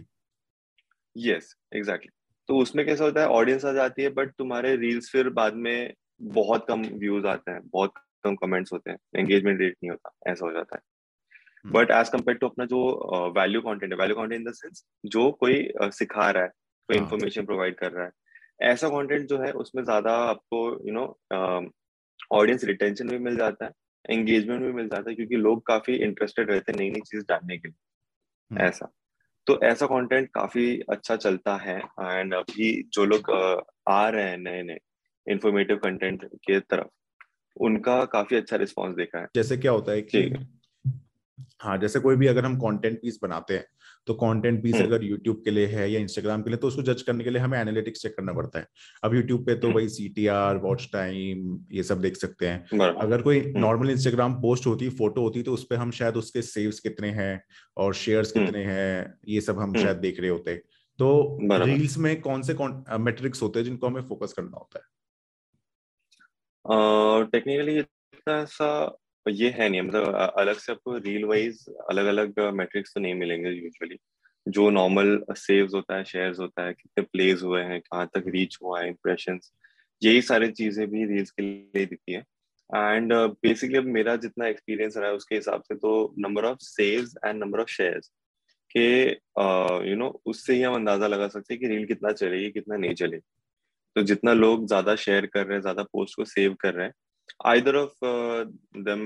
यस 1.15 1.55
एग्जैक्टली 1.75 2.09
तो 2.49 2.57
उसमें 2.57 2.85
कैसा 2.85 3.03
होता 3.03 3.21
है 3.21 3.27
ऑडियंस 3.27 3.65
आ 3.65 3.71
जाती 3.71 4.03
है 4.03 4.09
बट 4.13 4.31
तुम्हारे 4.37 4.75
रील्स 4.75 5.09
फिर 5.11 5.29
बाद 5.39 5.53
में 5.57 5.93
बहुत 6.21 6.65
कम 6.67 6.81
व्यूज़ 6.95 7.27
आते 7.27 7.51
हैं 7.51 7.61
बहुत 7.65 7.93
कम 8.23 8.35
कमेंट्स 8.35 8.73
होते 8.73 8.91
हैं 8.91 8.97
एंगेजमेंट 9.15 9.59
रेट 9.61 9.73
नहीं 9.73 9.89
होता 9.91 10.31
ऐसा 10.31 10.45
हो 10.45 10.51
जाता 10.51 10.75
है। 10.75 10.81
बट 11.65 11.91
एज 11.91 12.09
कंपेयर 12.09 12.38
टू 12.38 12.47
अपना 12.47 12.65
जो 12.65 13.31
वैल्यू 13.35 13.62
कॉन्टेंट 13.62 13.91
है 13.94 13.97
value 14.00 14.15
content 14.15 14.39
in 14.39 14.47
the 14.47 14.53
sense 14.53 14.83
जो 15.07 15.31
कोई 15.39 15.67
सिखा 15.91 16.29
रहा 16.29 16.44
है 16.44 16.50
कोई 16.89 16.97
इन्फॉर्मेशन 16.97 17.41
हाँ। 17.41 17.45
प्रोवाइड 17.45 17.75
कर 17.75 17.91
रहा 17.91 18.06
है 18.06 18.12
ऐसा 18.63 18.89
कंटेंट 18.89 19.27
जो 19.29 19.38
है 19.39 19.51
उसमें 19.53 19.83
ज़्यादा 19.83 20.12
आपको 20.25 20.67
यू 20.88 20.94
नो 20.94 21.06
ऑडियंस 22.31 22.63
रिटेंशन 22.63 23.09
भी 23.09 23.17
मिल 23.19 23.35
जाता 23.38 23.65
है 23.65 23.71
एंगेजमेंट 24.09 24.62
भी 24.62 24.71
मिल 24.71 24.88
जाता 24.88 25.09
है 25.09 25.15
क्योंकि 25.15 25.35
लोग 25.38 25.65
काफ़ी 25.67 25.95
इंटरेस्टेड 25.97 26.51
रहते 26.51 26.71
हैं 26.71 26.79
नई 26.79 26.89
नई 26.89 27.01
चीज़ 27.01 27.23
जानने 27.23 27.57
के 27.57 27.67
लिए 27.67 27.75
हम्म। 28.51 28.62
ऐसा 28.62 28.91
तो 29.47 29.59
ऐसा 29.63 29.85
कंटेंट 29.85 30.29
काफ़ी 30.29 30.79
अच्छा 30.89 31.15
चलता 31.15 31.56
है 31.57 31.77
एंड 32.01 32.33
अभी 32.33 32.71
जो 32.94 33.06
लोग 33.06 33.31
आ 33.89 34.07
रहे 34.09 34.23
हैं 34.23 34.38
नए 34.39 34.62
नए 34.63 34.77
इंफॉर्मेटिव 35.27 35.77
कंटेंट 35.77 36.25
के 36.45 36.59
तरफ़ 36.62 36.89
उनका 37.57 38.03
काफ़ी 38.07 38.38
अच्छा 38.38 38.56
रिस्पांस 38.56 38.95
देखा 38.95 39.19
है 39.19 39.27
जैसे 39.35 39.57
क्या 39.57 39.71
होता 39.71 39.91
है 39.91 40.01
कि 40.03 40.23
हाँ 41.59 41.77
जैसे 41.77 41.99
कोई 41.99 42.15
भी 42.15 42.27
अगर 42.27 42.45
हम 42.45 42.55
कंटेंट 42.59 42.97
पीस 43.01 43.19
बनाते 43.23 43.53
हैं 43.53 43.65
तो 44.07 44.13
कंटेंट 44.13 44.61
पीस 44.63 44.75
हम्म। 44.75 44.85
अगर 44.85 45.03
यूट्यूब 45.03 45.41
के 45.45 45.51
लिए 45.51 45.65
है 45.67 45.89
या 45.91 45.99
इंस्टाग्राम 45.99 46.41
के 46.41 46.49
लिए 46.49 46.57
तो 46.57 46.67
उसको 46.67 46.81
जज 46.81 47.01
करने 47.01 47.23
के 47.23 47.29
लिए 47.29 47.41
हमें 47.41 47.57
एनालिटिक्स 47.59 48.01
चेक 48.01 48.15
करना 48.15 48.33
पड़ता 48.33 48.59
है। 48.59 48.67
अब 49.03 49.15
यूट्यूब 49.15 49.45
पे 49.45 49.55
तो 49.55 49.67
हम्म। 49.67 49.77
वही 49.77 49.89
C 49.89 50.07
T 50.09 50.27
R 50.27 50.57
watch 50.57 50.89
time 50.93 51.57
ये 51.71 51.83
सब 51.83 52.01
देख 52.01 52.15
सकते 52.15 52.47
हैं। 52.47 52.79
अगर 52.89 53.21
कोई 53.21 53.41
नॉर्मल 53.57 53.89
इंस्टाग्राम 53.89 54.33
पोस्ट 54.41 54.67
होती 54.67 54.89
फ़ोटो 54.89 55.21
होती 55.21 55.43
तो 55.43 55.53
उस 55.53 55.65
पर 55.69 55.75
हम 55.75 55.91
शायद 55.91 56.17
उसके 56.17 56.41
सेव्स 56.41 56.79
कितने 56.79 57.09
हैं 57.11 57.43
और 57.77 57.93
शेयर्स 57.93 58.35
हम्म। 58.38 58.45
कितने 58.45 58.63
हैं 58.63 59.13
ये 59.27 59.41
सब 59.41 59.59
हम 59.59 59.73
शायद 59.75 59.97
देख 59.97 60.19
रहे 60.19 60.29
होते। 60.29 60.55
तो 60.99 61.38
रील्स 61.41 61.97
में 61.97 62.19
कौन 62.21 62.41
से 62.41 62.55
मेट्रिक्स 62.99 63.41
होते 63.41 63.59
हैं 63.59 63.65
जिनको 63.65 63.88
हमें 63.88 64.01
फोकस 64.01 64.33
करना 64.33 64.57
होता 64.57 64.79
है? 64.79 64.85
टेक्निकली 67.25 67.79
इतना 67.79 68.43
ये 69.30 69.50
है 69.50 69.69
नहीं 69.69 69.81
मतलब 69.81 70.16
अलग 70.39 70.57
से 70.57 70.72
आपको 70.72 70.98
रील 70.98 71.25
वाइज 71.25 71.66
अलग 71.89 72.06
अलग 72.07 72.39
मेट्रिक्स 72.54 72.94
तो 72.94 73.01
नहीं 73.01 73.13
मिलेंगे 73.16 73.50
यूजुअली 73.51 73.98
जो 74.45 74.69
नॉर्मल 74.69 75.19
सेव्स 75.31 75.74
होता 75.74 75.95
है 75.98 76.04
शेयर्स 76.06 76.39
होता 76.39 76.66
है, 76.66 76.74
कितने 76.74 77.04
प्लेज 77.04 77.42
हुए 77.44 77.62
हैं, 77.62 77.80
कहाँ 77.81 78.06
तक 78.16 78.24
रीच 78.27 78.57
हुआ 78.63 78.81
है 78.81 78.88
इंप्रेशन 78.88 79.39
यही 80.01 80.22
सारी 80.22 80.51
चीज़ें 80.51 80.88
भी 80.89 81.06
रील्स 81.06 81.31
के 81.31 81.44
लिए 81.44 81.86
दिखती 81.86 82.13
है। 82.13 82.19
एंड 82.69 83.13
बेसिकली 83.13 83.77
अब 83.77 83.86
मेरा 83.88 84.16
जितना 84.18 84.48
एक्सपीरियंस 84.48 84.98
रहा 84.98 85.10
है, 85.10 85.16
उसके 85.16 85.36
हिसाब 85.36 85.62
से 85.63 85.75
तो 85.75 86.13
number 86.19 86.45
of 86.45 86.57
saves 86.62 87.16
and 87.25 87.44
number 87.44 87.60
of 87.62 87.69
shares 87.72 88.12
के 88.75 88.86
यू 89.89 89.95
नो 89.95 90.10
उससे 90.25 90.54
ही 90.54 90.62
हम 90.62 90.75
अंदाज़ा 90.75 91.07
लगा 91.07 91.27
सकते 91.27 91.54
हैं 91.54 91.62
कि 91.62 91.68
रील 91.68 91.86
कितना 91.86 92.12
चलेगी, 92.13 92.50
कितना 92.51 92.77
नहीं 92.77 92.94
चलेगी। 92.95 93.22
तो 93.95 94.01
जितना 94.04 94.33
लोग 94.33 94.68
ज़्यादा 94.68 94.95
शेयर 94.98 95.25
कर 95.25 95.45
रहे 95.45 95.56
हैं, 95.56 95.62
ज़्यादा 95.62 95.83
पोस्ट 95.83 96.16
को 96.16 96.25
सेव 96.25 96.54
कर 96.62 96.74
रहे 96.74 96.86
हैं 96.86 96.94
either 97.45 97.75
of 97.75 98.06
them 98.80 99.01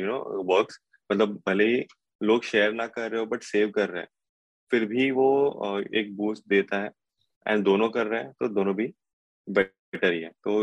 you 0.00 0.06
know 0.06 0.18
works 0.54 0.78
मतलब 1.12 1.40
भले 1.48 1.64
ही 1.66 1.84
लोग 2.20 2.44
शेयर 2.44 2.72
ना 2.72 2.86
कर 2.86 3.10
रहे 3.10 3.20
हो 3.20 3.26
बट 3.26 3.42
सेव 3.42 3.70
कर 3.70 3.88
रहे 3.88 4.02
हैं। 4.02 4.08
फिर 4.70 4.84
भी 4.84 5.10
वो 5.10 5.26
uh, 5.66 5.94
एक 5.94 6.16
बूस्ट 6.16 6.44
देता 6.48 6.82
है। 6.82 6.90
एंड 7.46 7.64
दोनों 7.64 7.88
कर 7.88 8.06
रहे 8.06 8.20
हैं 8.20 8.32
तो 8.32 8.48
दोनों 8.48 8.74
भी 8.74 8.86
बेटर 9.48 10.12
ही 10.12 10.20
है। 10.20 10.30
तो 10.44 10.62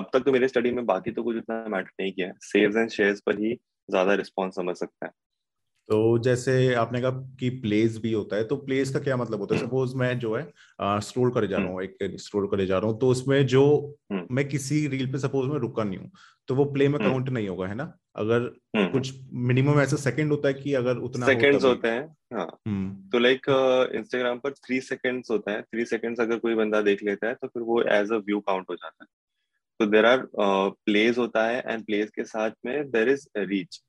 अब 0.00 0.10
तक 0.12 0.22
तो 0.24 0.32
मेरे 0.32 0.48
स्टडी 0.48 0.70
में 0.70 0.84
बाकी 0.86 1.10
तो 1.10 1.22
कुछ 1.22 1.36
इतना 1.36 1.64
मैटर 1.68 1.90
नहीं 2.00 2.12
किया 2.12 2.26
है। 2.26 2.34
सेव्स 2.42 2.76
एंड 2.76 2.90
शेयर्स 2.90 3.20
पर 3.20 3.38
ही 3.38 3.54
ज़्यादा 3.88 4.14
रिस्पॉन्स 4.14 4.54
समझ 4.54 4.76
सकता 4.76 5.06
है। 5.06 5.12
तो 5.88 6.18
जैसे 6.18 6.52
आपने 6.74 7.00
कहा 7.00 7.10
कि 7.40 7.48
प्लेस 7.60 7.98
भी 7.98 8.12
होता 8.12 8.36
है 8.36 8.44
तो 8.44 8.56
प्लेस 8.56 8.90
का 8.90 9.00
क्या 9.00 9.16
मतलब 9.16 9.40
होता 9.40 9.54
है? 9.54 9.60
Suppose 9.60 9.90
hmm. 9.90 10.00
मैं 10.00 10.18
जो 10.18 10.34
है 10.36 11.00
स्क्रोल 11.00 11.30
करे 11.30 11.46
जा 11.46 11.56
रहा 11.56 11.68
हूँ 11.68 11.82
एक 11.82 12.16
स्क्रोल 12.20 12.46
करे 12.46 12.66
जा 12.66 12.78
रहा 12.78 12.90
हूँ 12.90 12.98
तो 13.00 13.08
उसमें 13.08 13.46
जो 13.46 13.62
हम्म। 14.12 14.26
मैं 14.30 14.48
किसी 14.48 14.86
रील 14.88 15.12
पे 15.12 15.18
सपोज़ 15.18 15.48
में 15.50 15.58
रुका 15.58 15.84
नहीं 15.84 15.98
हूँ 15.98 16.10
तो 16.48 16.54
वो 16.54 16.64
प्ले 16.64 16.88
में 16.88 16.98
काउंट 17.00 17.28
हम्म। 17.28 17.34
नहीं 17.34 17.48
होगा 17.48 17.66
है 17.66 17.74
ना? 17.74 17.92
अगर 18.16 18.48
कुछ 18.76 19.12
मिनिमम 19.32 19.80
ऐसा 19.80 19.96
सेकंड 19.96 20.30
होता 20.30 20.48
है 20.48 20.54
कि 20.54 20.74
अगर 20.74 20.96
उतना 20.98 21.26
सेकंड्स 21.26 21.64
हो 21.64 21.68
होते 21.68 21.88
हैं 21.88 22.04
हाँ। 22.34 22.46
तो 23.12 23.18
लाइक 23.18 23.46
इंस्टाग्राम 23.94 24.38
पर 24.38 24.52
थ्री 24.52 24.80
सेकंड्स 24.80 25.30
होता 25.30 25.52
है 25.52 25.62
थ्री 25.62 25.84
सेकंड्स 25.84 26.20
अगर 26.20 26.38
कोई 26.38 26.54
बंदा 26.54 26.80
देख 26.82 27.02
लेता 27.02 27.26
है 27.26 27.34
तो 27.34 27.48
फिर 27.48 27.62
वो 27.62 27.82
एज 27.92 28.12
अ 28.12 28.16
व्यू 28.26 28.40
काउंट 28.40 28.66
हो 28.70 28.74
जाता 28.74 29.04
है। 29.04 29.08
तो 29.80 29.86
देर 29.86 30.06
आर 30.06 30.26
प्लेस 30.38 31.18
होता 31.18 31.46
है 31.46 31.62
एंड 31.66 31.84
प्लेस 31.86 32.10
के 32.10 32.24
साथ 32.24 32.50
में 32.66 32.90
देर 32.90 33.08
इज़ 33.08 33.26
रीच 33.38 33.82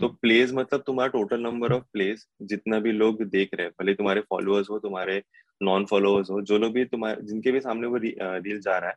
तो 0.00 0.08
प्लेस 0.22 0.48
हम्म। 0.48 0.60
मतलब 0.60 0.82
तुम्हारा 0.86 1.10
टोटल 1.10 1.40
नंबर 1.40 1.72
ऑफ़ 1.72 1.82
प्लेस 1.92 2.26
जितना 2.42 2.78
भी 2.80 2.92
लोग 2.92 3.22
देख 3.24 3.50
रहे 3.54 3.66
हैं 3.66 3.72
भले 3.80 3.94
तुम्हारे 3.94 4.20
फॉलोअर्स 4.30 4.70
हो 4.70 4.78
तुम्हारे 4.78 5.22
नॉन 5.60 5.84
फॉलोअर्स 5.84 6.30
हो 6.30 6.40
जो 6.42 6.58
लोग 6.58 6.72
भी 6.72 6.84
तुम्हारे 6.86 7.22
जिनके 7.22 7.52
भी 7.52 7.60
सामने 7.60 7.86
वो 7.86 7.96
रील 7.96 8.60
जा 8.60 8.78
रहा 8.78 8.90
है। 8.90 8.96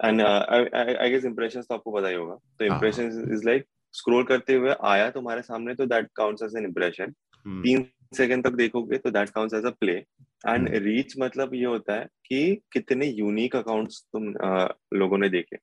एंड 0.00 0.20
आई 0.22 1.10
गेस 1.10 1.24
इंप्रेशन 1.24 1.62
तो 1.62 1.74
आपको 1.74 1.92
पता 1.92 2.08
ही 2.08 2.14
होगा। 2.14 2.34
तो 2.58 2.64
इंप्रेशन 2.64 3.06
इज़ 3.32 3.46
लाइक 3.46 3.64
स्क्रॉल 3.94 4.24
करते 4.24 4.54
हुए 4.54 4.74
आया 4.84 5.10
तुम्हारे 5.10 5.42
सामने 5.42 5.74
तो 5.74 5.86
that 5.86 6.08
counts 6.16 6.42
as 6.42 6.56
an 6.56 6.64
impression 6.64 7.12
तीन 7.46 7.86
सेकंड 8.16 8.44
तक 8.44 8.52
देखोगे 8.54 8.98
तो 8.98 9.10
that 9.10 9.30
counts 9.30 9.54
as 9.54 9.64
a 9.64 9.70
play 9.80 9.92
and 9.92 10.68
reach 10.84 11.14
मतलब 11.18 11.54
ये 11.54 11.64
होता 11.64 11.94
है 11.94 12.06
कि 12.26 12.62
कितने 12.72 13.06
यूनिक 13.06 13.56
अकाउंट्स 13.56 14.02
तुम 14.12 14.32
uh, 14.32 14.68
लोगों 14.94 15.18
ने 15.18 15.28
देखे। 15.28 15.56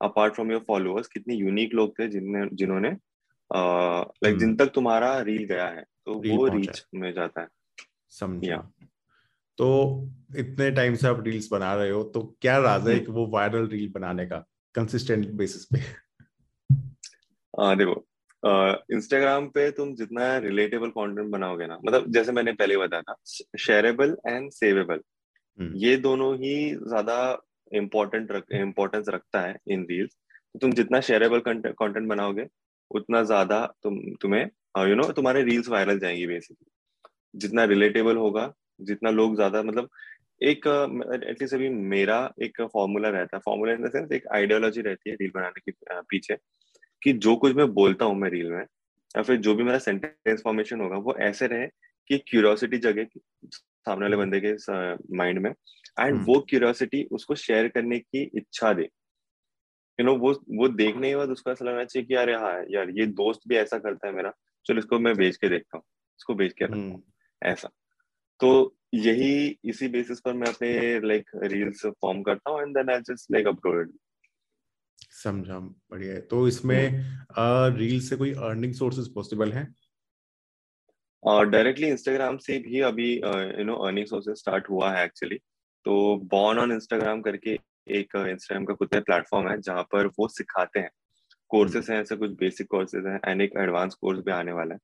अपार्ट 0.00 0.34
फ्रॉम 0.34 0.50
योर 0.52 0.64
फॉलोअर्स 0.68 1.08
कितने 1.08 1.34
यूनिक 1.34 1.74
लोग 1.74 1.98
थे 1.98 2.08
जिनने 2.08 2.48
जिन्होंने 2.52 2.90
लाइक 3.50 4.32
हम्म। 4.32 4.38
जिन 4.38 4.56
तक 4.56 4.72
तुम्हारा 4.74 5.18
रील 5.20 5.44
गया 5.44 5.66
है 5.66 5.84
तो 6.06 6.14
वो 6.14 6.46
रीच 6.46 6.84
में 6.94 7.12
जाता 7.12 7.40
है। 7.40 7.48
समझिया 8.10 8.56
तो 9.58 9.68
इतने 10.36 10.70
टाइम 10.70 10.94
से 10.94 11.08
आप 11.08 11.22
रील्स 11.24 11.48
बना 11.52 11.74
रहे 11.74 11.90
हो 11.90 12.02
तो 12.04 12.22
क्या 12.42 12.58
राज 12.58 12.88
है 12.88 12.98
वो 13.08 13.26
वायरल 13.26 13.66
रील 13.68 13.90
बनाने 13.92 14.26
का 14.26 14.44
कंसिस्टेंट 14.74 15.30
बेसिस 15.30 15.64
पे? 15.64 15.78
आ, 17.60 17.74
देखो 17.74 18.04
इंस्टाग्राम 18.92 19.46
पे 19.48 19.70
तुम 19.70 19.94
जितना 19.94 20.36
रिलेटेबल 20.38 20.88
कंटेंट 20.88 21.28
बनाओगे 21.30 21.66
ना 21.66 21.78
मतलब 21.84 22.10
जैसे 22.12 22.32
मैंने 22.32 22.52
पहले 22.52 22.76
बताया 22.76 23.02
था 23.02 23.14
शेयरेबल 23.58 24.16
एंड 24.28 24.50
सेवेबल 24.50 25.00
ये 25.58 25.96
दोनों 25.96 26.34
ही 26.36 26.74
ज़्यादा 26.74 27.16
इम्पोर्टेंट 27.72 28.32
रख 28.32 28.52
इम्पोर्टेंस 28.52 29.08
रखता 29.08 29.40
है 29.40 29.56
इन 29.68 29.86
रील्स 29.90 30.16
तो 30.52 30.58
तुम 30.58 30.72
जितना 30.72 31.00
शेयरेबल 31.00 31.40
कंटेंट 31.40 32.08
बनाओगे 32.08 32.46
उतना 32.90 33.22
ज़्यादा 33.22 33.64
तुम 33.82 33.98
तुम्हें 34.22 34.42
यू 34.88 34.94
नो 34.94 35.04
तुम्हारे 35.12 35.42
रील्स 35.42 35.68
वायरल 35.68 35.98
जाएँगी 35.98 36.26
बेसिकली 36.26 37.38
जितना 37.40 37.64
रिलेटेबल 37.64 38.16
होगा 38.16 38.52
जितना 38.82 39.10
लोग 39.10 39.34
ज़्यादा 39.36 39.62
मतलब 39.62 39.88
एक 40.42 40.66
एटलीस्ट 41.24 41.54
अभी 41.54 41.68
मेरा 41.68 42.18
एक 42.42 42.60
फॉर्मूला 42.72 43.08
रहता 43.08 43.36
है। 43.36 43.40
फॉर्मूला 43.44 43.72
इन 43.72 43.82
द 43.82 43.90
सेंस 43.90 44.12
एक 44.12 44.26
आइडियोलॉजी 44.34 44.80
रहती 44.80 45.10
है 45.10 45.16
रील 45.16 45.30
बनाने 45.34 45.60
के 45.70 46.00
पीछे 46.10 46.36
कि 47.02 47.12
जो 47.14 47.34
कुछ 47.36 47.54
मैं 47.56 47.66
बोलता 47.74 48.04
हूँ 48.04 48.16
मैं 48.16 48.30
रील 48.30 48.50
में 48.52 48.60
या 48.60 49.22
फिर 49.22 49.36
जो 49.36 49.54
भी 49.54 49.64
मेरा 49.64 49.78
सेंटेंस 49.78 50.42
फॉर्मेशन 50.44 50.80
होगा 50.80 50.96
वो 50.98 51.14
ऐसे 51.20 51.46
रहे 51.46 51.66
कि 52.10 52.18
क्यूरियोसिटी 52.28 52.78
जगह 52.78 53.06
सामने 53.46 54.04
वाले 54.04 54.16
बंदे 54.16 54.40
के 54.40 54.52
माइंड 55.16 55.38
में 55.38 55.50
एंड 55.50 56.24
वो 56.26 56.38
क्यूरियोसिटी 56.48 57.02
उसको 57.12 57.34
शेयर 57.36 57.68
करने 57.68 57.98
की 57.98 58.22
इच्छा 58.36 58.72
दे। 58.72 58.88
यू 59.98 60.04
नो 60.06 60.16
वो 60.18 60.32
वो 60.58 60.68
देखने 60.70 61.10
के 61.10 61.16
बाद 61.16 61.30
उसको 61.30 61.50
ऐसा 61.50 61.64
लगना 61.64 61.84
चाहिए 61.84 62.06
कि 62.06 62.14
यार 62.14 62.30
हाँ 62.32 62.54
यार 62.70 62.90
ये 62.90 63.06
दोस्त 63.18 63.40
भी 63.48 63.56
ऐसा 63.56 63.78
करता 63.78 64.06
है 64.06 64.14
मेरा। 64.14 64.32
चलो 64.66 64.78
इसको 64.78 64.98
मैं 64.98 65.14
बेच 65.16 65.36
के 65.36 65.48
देखता 65.48 65.76
हूँ। 65.78 65.84
इसको 66.20 66.34
बेच 66.34 66.52
के 66.52 66.64
रखता 66.64 66.76
हूँ। 66.76 67.02
ऐसा। 67.42 67.68
तो 68.40 68.76
यही 68.94 69.58
इसी 69.64 69.88
बेसिस 69.88 70.20
पर 70.20 70.32
मैं 70.32 70.48
अपने 70.48 70.70
लाइक 71.08 71.30
रील्स 71.44 71.86
फॉर्म 71.86 72.22
करता 72.22 72.50
हूँ 72.50 72.60
and 72.62 72.76
then 72.76 72.90
I 72.90 73.00
just 73.00 73.32
like 73.32 73.46
upload 73.46 73.92
समझा। 75.14 75.58
बढ़िया 75.58 76.14
है। 76.14 76.20
तो 76.20 76.46
इसमें 76.48 76.90
रील 77.78 78.00
से 78.00 78.16
कोई 78.16 78.32
अर्निंग 78.32 78.72
सोर्सेज 78.74 79.12
पॉसिबल 79.14 79.52
हैं? 79.52 79.66
डायरेक्टली 81.50 81.88
इंस्टाग्राम 81.88 82.36
से 82.36 82.58
भी 82.58 82.80
अभी 82.80 83.12
you 83.14 83.64
know 83.64 83.74
earning 83.76 84.06
sources 84.06 84.36
start 84.36 84.68
हुआ 84.70 84.90
है 84.92 85.04
एक्चुअली 85.04 85.36
तो 85.86 85.94
बॉर्न 86.32 86.58
ऑन 86.58 86.72
इंस्टाग्राम 86.72 87.20
करके 87.22 87.58
एक 87.86 88.16
इंस्टाग्राम 88.16 88.64
का 88.64 88.74
खुद 88.74 88.88
का 88.88 89.00
प्लेटफॉर्म 89.00 89.48
है 89.48 89.60
जहाँ 89.60 89.82
पर 89.92 90.06
वो 90.18 90.28
सिखाते 90.28 90.80
हैं। 90.80 90.90
कोर्सेज 91.50 91.90
हैं 91.90 92.00
ऐसे 92.00 92.16
कुछ 92.16 92.30
बेसिक 92.40 92.66
कोर्सेज 92.70 93.06
हैं 93.06 93.20
एंड 93.26 93.42
एक 93.42 93.52
एडवांस 93.60 93.94
कोर्स 93.94 94.18
भी 94.24 94.32
आने 94.32 94.52
वाला 94.52 94.74
है। 94.74 94.80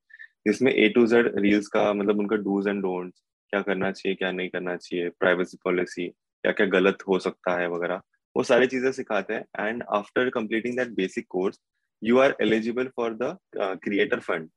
जिसमें 0.47 0.71
ए 0.73 0.87
टू 0.89 1.05
जेड 1.07 1.31
रील्स 1.37 1.67
का 1.67 1.91
मतलब 1.93 2.19
उनका 2.19 2.35
डूज 2.37 2.67
एंड 2.67 2.81
डोंट्स 2.81 3.23
क्या 3.53 3.61
करना 3.61 3.91
चाहिए 3.91 4.15
क्या 4.15 4.31
नहीं 4.31 4.49
करना 4.49 4.75
चाहिए 4.77 5.09
प्राइवेसी 5.19 5.57
पॉलिसी 5.63 6.07
क्या 6.07 6.51
क्या 6.51 6.65
गलत 6.69 7.03
हो 7.07 7.19
सकता 7.19 7.55
है 7.59 7.67
वगैरह 7.69 8.01
वो 8.35 8.43
सारी 8.43 8.67
चीज़ें 8.67 8.91
सिखाते 8.91 9.33
हैं। 9.33 9.67
And 9.67 9.83
after 9.93 10.29
completing 10.29 10.77
that 10.77 10.89
basic 10.95 11.25
course 11.29 11.59
you 12.01 12.17
are 12.19 12.35
eligible 12.41 12.87
for 12.95 13.13
the 13.13 13.37
creator 13.57 14.19
fund 14.19 14.49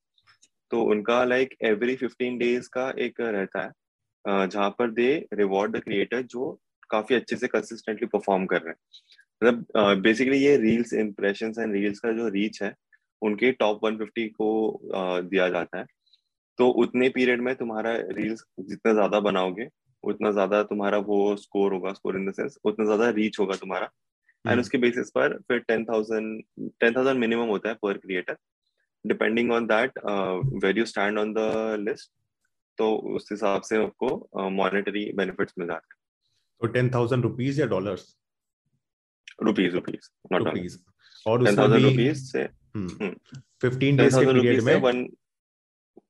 तो 0.71 0.83
उनका 0.93 1.23
लाइक 1.25 1.55
एवरी 1.63 1.97
फिफ्टीन 1.97 2.39
डेज़ 2.39 2.69
का 2.73 2.89
एक 2.99 3.21
रहता 3.21 3.63
है 3.63 3.71
uh, 4.25 4.47
जहाँ 4.47 4.71
पर 4.71 4.91
दे 4.91 5.27
रिवॉर्ड 5.33 5.77
द 5.77 5.83
क्रिएटर 5.83 6.23
जो 6.23 6.59
काफ़ी 6.91 7.17
अच्छे 7.17 7.37
से 7.37 7.47
कंसिस्टेंटली 7.49 8.07
परफॉर्म 8.09 8.47
कर 8.47 8.62
रहे 8.62 8.71
हैं। 8.71 8.76
मतलब 9.43 10.00
बेसिकली 10.03 10.38
ये 10.38 10.57
रील्स 10.57 10.93
इम्प्रेशन 10.95 11.53
एंड 11.59 11.75
रील्स 11.75 11.99
का 11.99 12.12
जो 12.12 12.29
रीच 12.31 12.62
है 12.62 12.75
उनके 13.23 13.50
टॉप 13.53 13.85
150 13.85 14.29
को 14.31 14.49
uh, 14.95 15.31
दिया 15.31 15.49
जाता 15.49 15.79
है। 15.79 15.85
तो 16.59 16.69
उतने 16.83 17.09
पीरियड 17.09 17.41
में 17.41 17.55
तुम्हारा 17.57 17.95
रील्स 18.11 18.45
जितना 18.61 18.93
ज़्यादा 18.93 19.21
बनाओगे 19.21 19.69
उतना 20.05 20.31
ज़्यादा 20.31 20.62
तुम्हारा 20.62 20.99
वो 21.03 21.37
स्कोर 21.37 21.73
होगा 21.73 21.93
स्कोर 21.93 22.17
इन 22.17 22.26
द 22.31 22.33
सेंस 22.33 22.59
उतना 22.64 22.85
ज़्यादा 22.85 23.09
रीच 23.11 23.38
होगा 23.41 23.55
तुम्हारा। 23.57 23.85
And 23.85 24.50
hmm. 24.50 24.61
उसके 24.61 24.79
बेसिस 24.79 25.11
पर 25.11 25.37
फिर 25.49 25.59
ten 25.59 25.85
thousand 25.85 26.43
ten 26.81 26.95
thousand 26.97 27.19
minimum 27.19 27.49
होता 27.49 27.69
है 27.69 27.75
पर 27.83 27.99
creator 27.99 28.37
depending 29.05 29.53
on 29.53 29.67
that 29.67 29.99
where 30.64 30.79
you 30.79 30.85
stand 30.87 31.19
on 31.19 31.33
the 31.33 31.76
list 31.81 32.11
तो 32.79 32.95
उस 33.17 33.29
हिसाब 33.33 33.62
से 33.62 33.76
आपको 33.76 34.50
मॉनिटरी 34.50 35.11
बेनिफिट्स 35.17 35.55
मिल 35.59 35.69
जाते 35.69 35.95
हैं। 35.95 36.03
तो 36.66 36.73
टेन 36.73 36.90
थाउज़ेंड 36.90 37.23
रुपीज़ 37.23 37.61
या 37.61 37.66
डॉलर्स 37.66 38.06
रुपीज़ 39.42 39.75
रुपीज़ 39.75 40.09
रुपीज़ 40.35 40.78
और 41.26 41.44
टेन 41.44 41.56
थाउज़ेंड 41.59 41.85
रुपीज़ 41.85 42.25
से 42.25 42.47
फिफ्टीन 43.62 43.97
डेज़ 43.97 44.18
के 44.18 44.33
पीरियड 44.33 44.62
में? 44.62 44.75
वन 44.80 45.06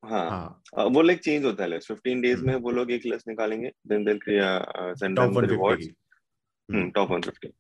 हाँ, 0.05 0.31
हाँ. 0.31 0.85
वो 0.87 1.03
लाइक 1.03 1.21
चेंज 1.21 1.45
होता 1.45 1.63
है 1.65 1.71
लिस्ट 1.71 1.93
15 1.93 2.21
डेज़ 2.23 2.45
में 2.45 2.55
वो 2.57 2.71
लोग 2.71 2.91
एक 2.91 3.07
लिस्ट 3.07 3.29
निकालेंगे 3.29 3.71
then 3.87 4.05
they 4.05 4.19
send 4.95 5.19
rewards 5.51 5.89
top 6.95 7.11
150 7.11 7.53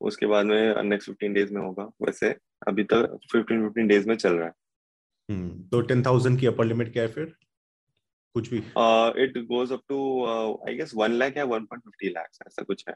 उसके 0.00 0.26
बाद 0.26 0.46
में 0.46 0.82
नेक्स्ट 0.82 1.10
15 1.10 1.34
डेज़ 1.34 1.52
में 1.54 1.60
होगा 1.62 1.84
वैसे 2.02 2.30
अभी 2.68 2.84
तक 2.84 3.18
15 3.34 3.62
15 3.62 3.88
डेज़ 3.88 4.08
में 4.08 4.16
चल 4.16 4.34
रहा 4.34 4.46
है। 4.46 4.52
हम्म 5.30 5.62
तो 5.62 5.80
10000 5.82 6.40
की 6.40 6.46
अपर 6.46 6.64
लिमिट 6.64 6.92
क्या 6.92 7.02
है 7.02 7.08
फिर? 7.08 7.32
कुछ 8.34 8.50
भी। 8.50 8.58
It 9.22 9.38
goes 9.46 9.72
up 9.72 9.82
to 9.88 9.98
I 10.68 10.74
guess 10.76 10.92
1 10.96 11.12
lakh 11.12 11.36
या 11.36 11.44
1.50 11.46 12.12
लाख 12.14 12.46
ऐसा 12.46 12.62
कुछ 12.62 12.84
है। 12.88 12.94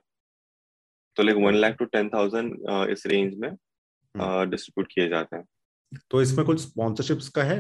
तो 1.17 1.23
लाइक 1.23 1.39
1 1.39 1.55
लाख 1.55 1.77
टू 1.79 1.85
10000 1.87 2.91
इस 2.91 3.07
रेंज 3.07 3.35
में 3.35 3.51
डिस्ट्रीब्यूट 3.51 4.87
हम्म। 4.87 4.95
किए 4.95 5.09
जाते 5.09 5.37
हैं। 5.37 5.45
तो 6.11 6.23
इसमें 6.23 6.45
कुछ 6.47 6.61
स्पॉन्सरशिप्स 6.61 7.29
का 7.29 7.43
है? 7.43 7.59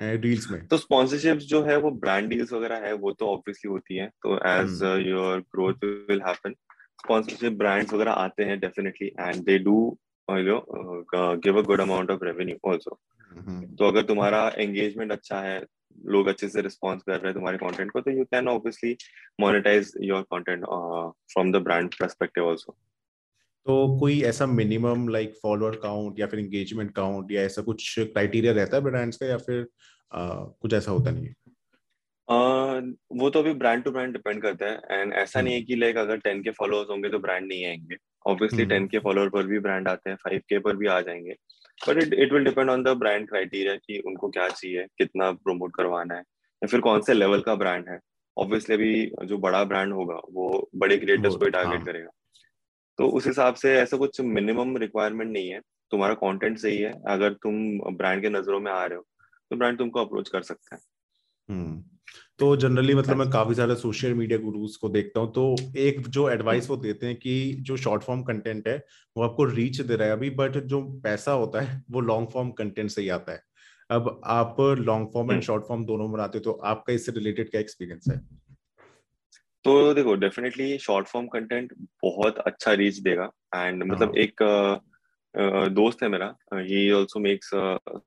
डील्स 0.00 0.50
में? 0.50 0.66
तो 0.66 0.76
स्पॉन्सरशिप्स 0.76 1.44
जो 1.46 1.62
है 1.64 1.76
वो 1.80 1.90
ब्रांड 1.90 2.28
डील्स 2.28 2.52
वगैरह 2.52 2.86
है 2.86 2.92
वो 2.94 3.12
तो 3.12 3.26
ऑब्वियसली 3.32 3.70
होती 3.70 3.96
है। 3.96 4.08
तो 4.22 4.36
as 4.48 4.82
your 5.06 5.40
growth 5.54 5.84
will 5.84 6.22
happen 6.26 6.54
sponsorship 7.00 7.52
brands 7.52 7.92
वगैरह 7.92 8.12
आते 8.12 8.44
हैं 8.44 8.58
definitely 8.60 9.08
and 9.20 9.42
they 9.44 9.58
do 9.58 9.76
no 10.28 11.04
give 11.36 11.58
a 11.58 11.62
good 11.62 11.80
amount 11.80 12.10
of 12.10 12.24
revenue 12.24 12.70
also 12.70 12.98
तो 13.78 13.88
अगर 13.88 14.02
तुम्हारा 14.02 14.48
एंगेजमेंट 14.58 15.12
अच्छा 15.12 15.40
है 15.40 15.64
लोग 16.04 16.26
अच्छे 16.26 16.48
से 16.48 16.60
रिस्पॉन्स 16.60 17.02
कर 17.02 17.12
रहे 17.12 17.26
हैं 17.26 17.34
तुम्हारे 17.34 17.58
कंटेंट 17.58 17.90
को 17.90 18.00
तो 18.00 18.10
you 18.10 18.24
can 18.24 18.48
obviously 18.48 18.96
monetise 19.40 19.92
your 20.00 20.22
content 20.22 20.64
from 21.32 21.52
the 21.52 21.56
brand 21.56 21.94
perspective 21.94 22.48
also 22.48 22.76
तो 23.66 23.98
कोई 24.00 24.22
ऐसा 24.22 24.46
मिनिमम 24.46 25.08
लाइक 25.08 25.34
फॉलोअर 25.42 25.76
काउंट 25.76 26.18
या 26.20 26.26
फिर 26.26 26.40
एंगेजमेंट 26.40 26.94
काउंट 26.94 27.32
या 27.32 27.42
ऐसा 27.42 27.62
कुछ 27.62 27.98
क्राइटेरिया 27.98 28.52
रहता 28.52 28.76
है 28.76 28.82
ब्रांड्स 28.82 29.16
का 29.16 29.26
या 29.26 29.36
फिर 29.36 29.66
आ, 30.12 30.26
कुछ 30.34 30.74
ऐसा 30.74 30.90
होता 30.90 31.10
नहीं 31.10 31.26
है? 31.26 31.34
Uh, 32.28 32.92
वो 33.12 33.30
तो 33.30 33.38
अभी 33.38 33.52
ब्रांड 33.52 33.84
टू 33.84 33.90
ब्रांड 33.90 34.12
डिपेंड 34.12 34.42
करता 34.42 34.66
है 34.66 35.00
एंड 35.00 35.12
ऐसा 35.12 35.40
नहीं 35.40 35.54
है 35.54 35.60
हम्म। 35.60 35.66
कि 35.66 35.76
लाइक 35.76 35.96
अगर 35.96 36.16
टेन 36.16 36.42
के 36.42 36.50
फॉलोअर्स 36.50 36.90
होंगे 36.90 37.08
तो 37.08 37.18
ब्रांड 37.18 37.46
नहीं 37.46 37.64
आएँगे। 37.66 37.96
ऑब्वियसली 38.26 38.66
टेन 38.66 38.86
के 38.86 38.98
फॉलोअर 38.98 39.28
पर 39.28 39.46
भी 39.46 39.58
ब्रांड 39.58 39.88
आते 39.88 40.10
हैं 40.10 40.16
फाइव 40.16 40.38
के 40.38 40.58
पर 40.58 40.76
भी 40.76 40.86
आ 40.86 41.00
जाएँगे। 41.00 41.34
But 41.88 42.02
it 42.02 42.14
it 42.14 42.32
will 42.32 42.44
depend 42.44 42.70
on 42.70 42.82
the 42.82 42.88
brand 42.88 43.28
criteria 43.28 43.76
कि 43.76 44.02
उनको 44.06 44.28
क्या 44.28 44.48
चाहिए 44.48 44.86
कितना 44.98 45.32
प्रमोट 45.32 45.72
करवाना 45.74 46.14
है 46.14 46.20
या 46.20 46.66
फिर 46.66 46.80
कौन 46.80 47.00
से 47.00 47.14
लेवल 47.14 47.40
का 47.40 47.54
ब्रांड 47.54 47.88
है। 47.88 47.98
ऑब्वियसली 48.38 48.74
अभी 48.74 49.26
जो 49.26 49.38
बड़ा 49.38 49.64
ब्रांड 49.64 49.92
होगा 49.92 50.14
वो 50.14 50.70
बड़े 50.76 50.96
क्रिएटर्स 50.96 51.36
को 51.36 51.48
टारगेट 51.48 51.74
हाँ. 51.74 51.84
करेगा। 51.84 52.10
तो 52.98 53.08
उस 53.08 53.26
हिसाब 53.26 53.54
से 53.54 53.74
ऐसा 53.74 53.96
कुछ 53.96 54.20
मिनिमम 54.20 54.76
रिक्वायरमेंट 54.76 55.30
नहीं 55.32 55.48
है। 55.48 55.60
तुम्हारा 55.90 56.14
कंटेंट 56.14 56.58
सही 56.58 56.78
है। 56.78 56.92
अगर 57.08 57.32
तुम 57.32 57.54
ब्रांड 57.96 58.22
के 58.22 58.28
नज़रों 58.28 58.60
में 58.60 58.72
आ 58.72 58.84
रहे 58.86 58.96
हो 58.96 59.06
तो 59.50 59.56
ब्रांड 59.56 59.78
तुमको 59.78 60.00
अप्रोच 60.00 60.28
कर 60.28 60.42
सकता 60.42 60.76
है। 60.76 60.80
हम्म। 61.50 61.93
तो 62.38 62.54
जनरली 62.56 62.94
मतलब 62.94 63.16
मैं 63.16 63.28
काफ़ी 63.30 63.54
सारे 63.54 63.74
सोशल 63.76 64.14
मीडिया 64.14 64.38
गुरुज 64.38 64.76
को 64.76 64.88
देखता 64.88 65.20
हूँ 65.20 65.32
तो 65.32 65.56
एक 65.76 66.00
जो 66.08 66.28
एडवाइस 66.30 66.68
वो 66.70 66.76
देते 66.76 67.06
हैं 67.06 67.16
कि 67.16 67.34
जो 67.60 67.76
शॉर्ट 67.76 68.02
फॉर्म 68.02 68.22
कंटेंट 68.22 68.68
है 68.68 68.76
वो 69.16 69.22
आपको 69.24 69.44
रीच 69.44 69.80
दे 69.80 69.96
रहा 69.96 70.08
है 70.08 70.12
अभी 70.12 70.30
बट 70.30 70.56
जो 70.66 70.80
पैसा 71.04 71.32
होता 71.32 71.60
है 71.60 71.82
वो 71.90 72.00
लॉन्ग 72.00 72.28
फॉर्म 72.28 72.50
कंटेंट 72.52 72.90
से 72.90 73.02
ही 73.02 73.08
आता 73.08 73.32
है। 73.32 73.42
अब 73.90 74.20
आप 74.24 74.56
long 74.80 75.08
form 75.14 75.32
and 75.32 75.42
short 75.42 75.64
form 75.64 75.84
दोनों 75.84 76.10
बनाते 76.12 76.38
हो 76.38 76.44
तो 76.44 76.52
आपका 76.64 76.92
इससे 76.92 77.12
रिलेटेड 77.12 77.50
क्या 77.50 77.60
एक्सपीरियंस 77.60 78.04
है? 78.10 78.16
तो 79.64 79.94
देखो 79.94 80.14
डेफिनेटली 80.16 80.78
शॉर्ट 80.78 81.06
फॉर्म 81.08 81.26
कंटेंट 81.26 81.72
बहुत 82.02 82.38
अच्छा 82.38 82.72
रीच 82.72 82.98
देगा। 83.00 83.30
एंड 83.56 83.82
मतलब 83.82 84.08
हाँ। 84.08 84.22
एक 84.22 85.70
दोस्त 85.72 86.02
है 86.02 86.08
मेरा 86.08 86.34
he 86.54 86.90
also 86.90 87.20
makes 87.20 87.50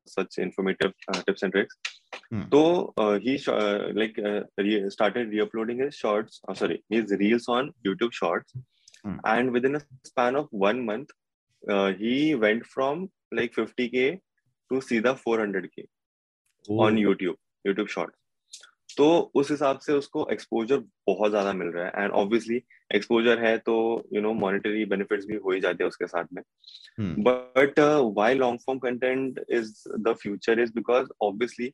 such 0.10 0.39
informative 0.39 0.93
tips 1.15 1.43
and 1.43 1.51
tricks 1.53 1.96
तो 2.51 2.93
he 2.99 3.35
like 3.97 4.13
started 4.91 5.29
reuploading 5.29 5.81
his 5.81 5.91
shorts 5.93 6.41
sorry 6.59 6.79
his 6.93 7.13
reels 7.13 7.49
on 7.49 7.71
YouTube 7.87 8.11
shorts 8.11 8.53
and 9.27 9.51
within 9.65 9.75
a 9.75 9.79
span 9.79 10.35
of 10.35 10.47
one 10.53 10.83
month 10.85 11.13
he 11.99 12.33
went 12.33 12.65
from 12.65 13.07
like 13.33 13.55
50k 13.55 14.11
to 14.71 14.81
सीधा 14.81 15.15
400k 15.27 15.85
on 16.79 16.97
YouTube 16.97 17.35
YouTube 17.67 17.87
shorts 17.87 18.15
तो 18.97 19.07
उस 19.35 19.49
हिसाब 19.51 19.79
से 19.79 19.93
उसको 19.93 20.27
exposure 20.31 20.77
बहुत 21.07 21.29
ज़्यादा 21.29 21.51
मिल 21.53 21.67
रहा 21.67 21.85
है। 21.85 22.03
एंड 22.03 22.11
ऑब्वियसली 22.11 22.61
एक्सपोजर 22.95 23.39
है 23.39 23.57
तो 23.57 23.75
यू 24.13 24.21
नो 24.21 24.33
मॉनेटरी 24.33 24.85
बेनिफिट्स 24.85 25.25
भी 25.25 25.35
हो 25.35 25.51
ही 25.51 25.59
जाते 25.61 25.83
हैं 25.83 25.87
उसके 25.89 26.07
साथ 26.07 26.25
में। 26.33 26.41
But 27.23 27.79
why 28.17 28.33
long 28.35 28.59
form 28.65 28.79
content 28.79 29.39
is 29.49 29.73
the 29.99 30.13
future 30.21 30.59
is 30.59 30.71
because 30.75 31.07
obviously 31.21 31.71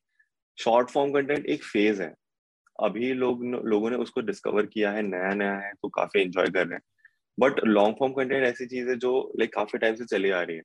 short 0.57 0.89
form 0.89 1.11
content 1.11 1.45
एक 1.45 1.63
फ़ेज़ 1.63 2.01
है। 2.01 2.13
अभी 2.79 3.13
लोग 3.13 3.43
लोगों 3.65 3.89
ने 3.89 3.95
उसको 3.97 4.21
डिस्कवर 4.21 4.65
किया 4.65 4.91
है 4.91 5.01
नया 5.01 5.33
नया 5.33 5.57
है 5.57 5.71
तो 5.73 5.89
काफ़ी 5.89 6.21
एंजॉय 6.21 6.45
कर 6.47 6.67
रहे 6.67 6.75
हैं। 6.75 6.81
बट 7.37 7.59
लॉन्ग 7.65 7.95
फॉर्म 7.99 8.13
कंटेंट 8.13 8.43
ऐसी 8.43 8.65
चीज़ 8.65 8.89
है 8.89 8.95
जो 8.95 9.11
लाइक 9.39 9.53
काफ़ी 9.53 9.79
टाइम 9.79 9.95
से 9.95 10.05
चली 10.05 10.29
आ 10.29 10.41
रही 10.41 10.57
है। 10.57 10.63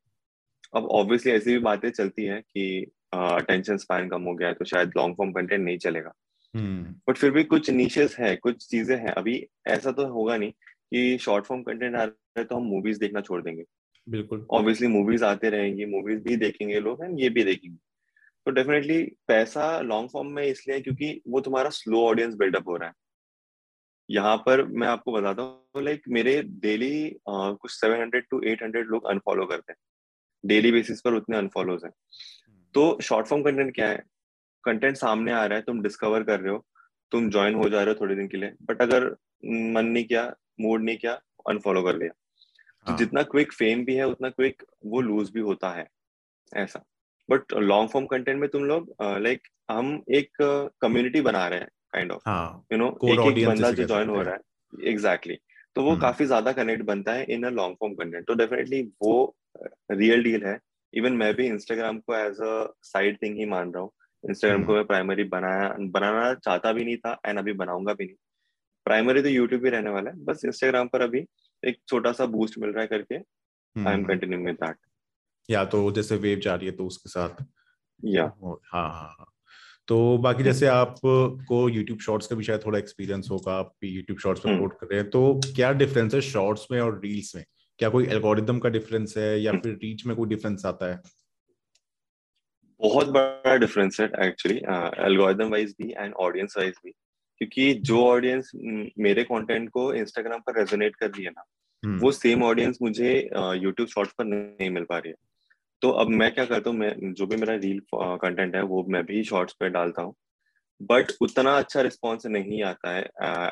अब 0.77 0.87
ऑब्वियसली 0.93 1.33
ऐसी 1.33 1.53
भी 1.53 1.59
बातें 1.59 1.91
चलती 1.91 2.25
हैं 2.25 2.41
कि 2.43 2.87
अटेंशन 3.15 3.77
स्पैन 3.77 4.09
कम 4.09 4.23
हो 4.23 4.35
गया 4.35 4.49
है 4.49 4.55
तो 4.55 4.65
शायद 4.65 4.91
लॉन्ग 4.97 5.17
फॉर्म 5.17 5.33
कंटेंट 5.33 5.65
नहीं 5.65 5.79
चलेगा। 5.79 6.09
But 6.55 6.59
hmm. 6.59 7.13
फिर 7.13 7.31
भी 7.31 7.45
कुछ 7.45 7.71
नीचेस 7.71 8.17
है 8.21 8.35
कुछ 8.37 8.67
चीज़ें 8.67 8.97
हैं। 8.97 9.13
अभी 9.13 9.45
ऐसा 9.67 9.91
तो 9.93 10.07
होगा 10.07 10.37
नहीं 10.37 10.51
कि 10.51 11.19
शॉर्ट 11.21 11.45
फॉर्म 11.45 11.63
कंटेंट 11.63 11.95
आ 11.97 12.03
रहा 12.05 12.39
है 12.39 12.45
तो 12.45 12.57
हम 12.57 12.63
मूवीज़ 12.65 13.01
देखना 13.01 13.21
छोड़ 13.21 13.43
देंगे। 13.43 13.65
बिल्कुल। 14.07 14.47
ऑब्वियसली 14.51 14.89
मूवीज़ 14.89 15.25
आते 15.25 15.51
रहेंगी 15.51 15.85
मूवीज़ 15.87 16.21
भी 16.23 16.37
देखेंगे 16.37 16.81
लोग 16.81 17.05
एंड 17.05 17.21
ये 17.21 17.29
भी 17.29 17.45
देखेंगे। 17.45 17.77
तो 18.49 18.53
डेफिनेटली 18.53 19.03
पैसा 19.29 19.65
लॉन्ग 19.81 20.09
फॉर्म 20.11 20.29
में 20.33 20.43
इसलिए 20.43 20.81
क्योंकि 20.81 21.21
वो 21.29 21.41
तुम्हारा 21.41 21.71
स्लो 21.71 22.05
ऑडियंस 22.05 22.35
बिल्डअप 22.35 22.69
हो 22.69 22.77
रहा 22.77 22.89
है। 22.89 22.95
यहाँ 24.09 24.37
पर 24.47 24.63
मैं 24.65 24.87
आपको 24.89 25.13
बताता 25.13 25.43
हूँ 25.43 25.83
लाइक 25.85 26.03
मेरे 26.09 26.41
डेली 26.63 27.19
कुछ 27.29 27.71
seven 27.71 28.01
hundred 28.01 28.25
to 28.31 28.41
eight 28.43 28.63
hundred 28.63 28.87
लोग 28.87 29.09
अनफॉलो 29.11 29.47
करते 29.47 29.73
हैं। 29.73 29.79
डेली 30.45 30.73
बेसिस 30.73 31.01
पर 31.01 31.15
उतने 31.15 31.37
अनफॉलोज 31.37 31.85
हैं। 31.85 31.93
तो 32.75 32.99
शॉर्ट 33.03 33.27
फॉर्म 33.27 33.43
कंटेंट 33.43 33.75
क्या 33.75 33.89
है? 33.89 34.03
कंटेंट 34.65 34.97
सामने 34.97 35.33
आ 35.33 35.45
रहा 35.45 35.59
है 35.59 35.65
तुम 35.65 35.83
डिस्कवर 35.83 36.23
कर 36.25 36.41
रहे 36.41 36.53
हो 36.53 36.65
तुम 37.13 37.31
ज्वाइन 37.31 37.55
हो 37.55 37.69
जा 37.69 37.83
रहे 37.83 37.95
हो 37.95 38.01
थोड़े 38.01 38.15
दिन 38.17 38.29
के 38.29 38.37
लिए 38.37 38.55
बट 38.63 38.83
अगर 38.83 39.11
मन 39.45 39.87
नहीं 39.87 40.05
किया 40.05 40.33
मूड 40.61 40.83
नहीं 40.83 40.97
किया 40.97 41.21
अनफॉलो 41.51 41.83
कर 41.83 41.97
लिया। 41.97 42.11
तो 42.11 42.91
हाँ। 42.91 42.99
जितना 42.99 43.23
क्विक 43.25 43.53
फेम 43.53 43.85
भी 43.85 43.95
है 43.97 44.07
उतना 44.09 44.31
क्विक 44.31 44.63
वो 44.87 45.01
लूज 45.01 45.31
भी 45.31 45.41
होता 45.43 45.71
है 45.73 45.89
ऐसा। 46.53 46.85
बट 47.29 47.53
लॉन्ग 47.55 47.91
फॉर्म 47.91 48.07
कंटेंट 48.07 48.41
में 48.41 48.49
तुम 48.51 48.65
लोग 48.65 48.95
लाइक 49.23 49.49
हम 49.71 50.03
एक 50.15 50.31
कम्युनिटी 50.83 51.21
बना 51.23 51.47
रहे 51.49 51.59
हैं 51.61 51.69
काइंड 51.93 52.13
ऑफ़ 52.13 52.29
यू 52.73 52.79
नो 52.79 52.89
एक 53.05 53.21
एक 53.29 53.47
बंदा 53.47 53.71
जो 53.71 53.85
ज्वाइन 53.85 54.09
हो 54.09 54.23
रहा 54.23 54.35
है। 54.35 54.41
Exactly 54.85 55.35
exactly. 55.35 55.75
तो 55.77 55.83
वो 55.83 55.91
हम्म। 55.91 56.01
काफ़ी 56.01 56.25
ज़्यादा 56.27 56.53
कनेक्ट 56.53 56.83
बनता 56.85 57.13
है 57.13 57.25
in 57.31 57.45
a 57.45 57.51
long 57.51 57.77
form 57.81 57.95
content 57.95 58.27
तो 58.27 58.35
डेफिनेटली 58.35 58.81
वो 59.03 59.37
रियल 59.93 60.23
डील 60.23 60.45
है। 60.45 60.59
इवन 60.95 61.13
मैं 61.15 61.33
भी 61.35 61.47
इंस्टाग्राम 61.47 61.99
को 62.01 62.15
एज 62.17 62.41
अ 62.43 62.73
साइड 62.85 63.17
थिंग 63.23 63.37
ही 63.39 63.47
मान 63.47 63.73
रहा 63.73 63.83
हूँ। 63.83 63.91
इंस्टाग्राम 64.25 64.63
को 64.63 64.67
हम्म। 64.67 64.77
मैं 64.77 64.87
प्राइमरी 64.87 65.25
बनाया 65.27 65.69
बनाना 65.91 66.33
चाहता 66.37 66.73
भी 66.73 66.85
नहीं 66.85 66.97
था 66.97 67.19
एंड 67.27 67.39
अभी 67.39 67.53
बनाऊँगा 67.55 67.95
भी 67.95 68.05
नहीं। 68.05 68.17
प्राइमरी 68.87 69.23
तो 69.23 69.29
यूट्यूब 69.29 69.65
ही 69.65 69.71
रहने 69.71 69.91
वाला 69.91 70.11
है। 70.11 70.25
बस 70.25 70.45
इंस्टाग्राम 70.45 70.89
पर 70.89 71.03
अभी 71.03 71.25
एक 71.63 71.79
छोटा 71.89 72.13
सा 72.13 72.27
बूस्ट 72.29 72.59
मिल 72.59 72.71
रहा 72.71 72.83
है 72.83 72.89
करके। 72.89 73.17
I 73.17 73.95
am 73.95 74.05
continuing 74.05 74.47
with 74.47 74.57
that 74.57 74.77
या 75.49 75.65
तो 75.65 75.91
जैसे 75.93 76.17
वेव 76.17 76.39
जा 76.39 76.55
रही 76.55 76.67
है 76.67 76.73
तो 76.73 76.87
उसके 76.87 77.11
साथ। 77.11 77.45
या। 78.03 78.25
हाँ 78.25 78.59
हाँ 78.73 79.09
हाँ। 79.19 79.27
तो 79.89 79.97
बाकी 80.19 80.43
जैसे 80.43 80.67
आपको 80.67 81.69
YouTube 81.71 82.01
शॉर्ट्स 82.01 82.27
का 82.27 82.37
भी 82.37 82.45
शायद 82.45 82.61
थोड़ा 82.67 82.79
एक्सपीरियंस 82.79 83.29
होगा 83.31 83.53
आप 83.53 83.73
भी 83.81 83.95
YouTube 83.97 84.21
शॉर्ट्स 84.23 84.43
पे 84.43 84.49
हम्म। 84.49 84.59
अपलोड 84.59 84.79
कर 84.79 84.87
रहे 84.87 85.01
हैं 85.01 85.11
तो 85.11 85.41
क्या 85.57 85.73
डिफरेंस 85.73 86.15
है 86.15 86.21
शॉर्ट्स 86.21 86.67
में 86.73 86.81
और 86.81 87.01
रील्स 87.05 87.35
में? 87.37 87.45
क्या 87.79 87.89
कोई 87.89 88.07
एल्गोरिदम 88.07 88.59
का 88.59 88.69
डिफरेंस 88.69 89.15
है 89.17 89.41
या 89.41 89.51
हम्म। 89.51 89.61
फिर 89.63 89.73
रीच 89.83 90.05
में 90.07 90.15
कोई 90.17 90.29
डिफरेंस 90.29 90.67
आता 90.67 90.91
है? 90.91 91.01
बहुत 92.81 93.09
बड़ा 93.09 93.55
डिफरेंस 93.57 94.01
है 94.01 94.07
एक्चुअली 94.27 94.57
एल्गोरिदम 95.07 95.51
वाइज 95.51 95.75
भी 95.83 95.93
एंड 95.93 96.15
ऑडियंस 96.15 96.55
वाइज 96.59 96.75
भी। 96.85 96.91
क्योंकि 97.41 97.73
जो 97.83 98.05
ऑडियंस 98.07 98.51
मेरे 98.99 99.23
कंटेंट 99.25 99.69
को 99.71 99.93
इंस्टाग्राम 99.95 100.41
पर 100.41 100.59
रेजोनेट 100.59 100.97
कर 100.97 101.11
रही 101.11 101.25
है 101.25 101.31
ना 101.31 101.45
हम्म। 101.83 101.99
वो 101.99 102.13
सेम 102.13 102.43
ऑडियंस 102.43 102.79
मुझे 102.83 103.15
यूट्यूब 103.63 103.89
शॉर्ट्स 103.89 104.13
पर 104.19 104.25
नहीं 104.25 104.71
मिल 104.71 104.85
पा 104.85 104.99
रही 104.99 105.11
है। 105.11 105.17
तो 105.83 105.91
अब 105.93 106.09
मैं 106.11 106.31
क्या 106.35 106.45
करता 106.45 106.71
हूँ, 106.71 106.79
मैं 106.79 107.13
जो 107.15 107.27
भी 107.27 107.37
मेरा 107.37 107.55
रील 107.57 107.81
कंटेंट 107.95 108.55
है, 108.57 108.63
वो 108.63 108.85
मैं 108.89 109.05
भी 109.07 109.23
शॉर्ट्स 109.25 109.55
पे 109.61 109.69
डालता 109.71 110.03
हूँ। 110.03 110.15
बट 110.81 111.13
उतना 111.23 111.57
अच्छा 111.59 111.81
रिस्पॉन्स 111.83 112.27
नहीं 112.29 112.63
आता 112.65 112.91
है 112.91 113.03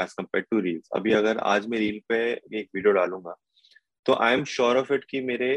एज 0.02 0.12
कंपेयर 0.12 0.45
टू 0.50 0.61
रील्स 0.61 0.88
अभी 0.97 1.12
अगर 1.12 1.38
आज 1.45 1.66
मैं 1.68 1.78
रील 1.78 2.00
पे 2.09 2.18
एक 2.33 2.68
वीडियो 2.75 2.92
डालूँगा 2.95 3.35
तो 4.06 4.14
I 4.23 4.35
am 4.35 4.45
sure 4.47 4.76
of 4.76 4.92
it 4.95 5.04
कि 5.11 5.21
मेरे 5.23 5.49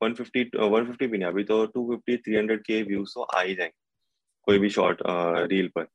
150 0.00 0.50
150 0.56 1.06
भी 1.06 1.18
नहीं, 1.18 1.28
अभी 1.28 1.44
तो 1.44 1.64
250 1.68 2.16
300 2.24 2.58
के 2.66 2.82
व्यूज़ 2.82 3.12
तो 3.14 3.22
आ 3.22 3.40
ही 3.40 3.54
जाएँगे, 3.54 3.72
कोई 4.46 4.58
भी 4.58 4.70
शॉर्ट 4.70 4.98
रील 5.50 5.68
पर। 5.76 5.86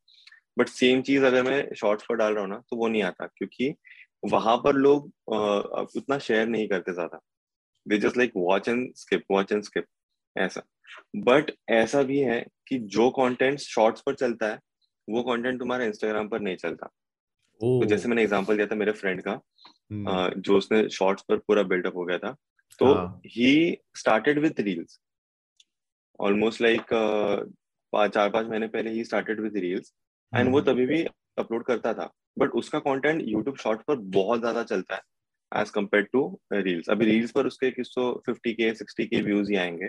बट 0.58 0.70
सेम 0.70 1.02
चीज़ 1.02 1.26
अगर 1.26 1.44
मैं 1.44 1.64
शॉर्ट्स 1.76 2.06
पर 2.10 2.16
डाल 2.16 2.34
रहा 2.34 2.44
हूँ 2.44 2.50
ना 2.50 2.58
तो 2.70 2.78
वो 2.78 2.88
नहीं 2.88 3.04
आता, 3.04 3.28
क्योंकि 3.28 3.74
वहाँ 4.24 4.58
पर 4.64 4.76
लोग 4.76 5.12
उतना 5.98 6.18
शेयर 6.20 6.48
नहीं 6.48 6.68
करते 6.68 6.94
ज़्यादा। 6.94 7.20
They 7.86 7.98
just 7.98 8.18
like 8.18 8.32
watch 8.38 8.70
and 8.70 8.94
skip 8.96 9.24
watch 9.32 9.52
and 9.52 9.64
skip 9.64 9.86
ऐसा। 10.36 10.62
बट 11.18 11.52
ऐसा 11.72 12.02
भी 12.04 12.20
है 12.20 12.46
कि 12.68 12.80
जो 12.90 13.10
कंटेंट 13.12 13.60
शॉर्ट्स 13.60 14.02
पर 14.02 14.16
चलता 14.16 14.48
है 14.48 14.60
वो 15.08 15.24
कंटेंट 15.24 15.60
तुम्हारे 15.60 15.86
इंस्टाग्राम 15.86 16.28
पर 16.30 16.40
नहीं 16.40 16.56
चलता। 16.58 16.88
तो 17.62 17.86
जैसे 17.86 18.08
मैंने 18.10 18.24
एग्जांपल 18.24 18.56
दिया 18.56 18.68
था 18.68 18.76
मेरे 18.76 18.92
फ्रेंड 18.94 19.22
का 19.22 19.32
हम्म, 19.32 20.42
जो 20.42 20.58
उसने 20.58 20.88
शॉर्ट्स 20.90 21.24
पर 21.30 21.38
पूरा 21.38 21.64
बिल्डअप 21.64 21.96
हो 21.96 22.06
गया 22.06 22.18
था 22.18 22.36
तो 22.80 22.94
हाँ। 22.94 23.22
Started 23.98 24.40
with 24.40 24.60
reels 24.60 25.00
almost 26.20 26.62
like 26.62 26.84
चार 27.94 28.30
पाँच 28.30 28.48
महीने 28.48 28.68
पहले 28.68 28.92
ही 28.92 29.04
स्टार्टेड 29.04 29.40
विद 29.40 29.58
रील्स 29.58 29.94
एंड 30.34 30.52
वो 30.52 30.58
हम्म, 30.58 30.72
तभी 30.72 30.86
भी 30.86 31.04
अपलोड 31.38 31.64
करता 31.66 31.94
था। 31.94 32.12
बट 32.40 32.52
उसका 32.52 32.80
कंटेंट 32.80 33.22
यूट्यूब 33.28 33.58
शॉर्ट 33.58 33.82
पर 33.82 33.96
बहुत 34.16 34.40
ज़्यादा 34.40 34.64
चलता 34.64 34.96
है 34.96 35.62
एज 35.62 35.70
कंपेयर 35.70 36.04
टू 36.14 36.22
रील्स 36.54 36.90
अभी 36.90 37.06
रील्स 37.06 37.32
पर 37.32 37.48
उसके 37.48 37.72
किस 37.72 37.88
तो 37.88 38.12
फिफ्टी 38.26 38.54
के 38.54 38.74
सिक्सटी 38.76 39.06
के 39.06 39.22
व्यूज़ 39.22 39.52
ही 39.52 39.58
आएँगे। 39.58 39.88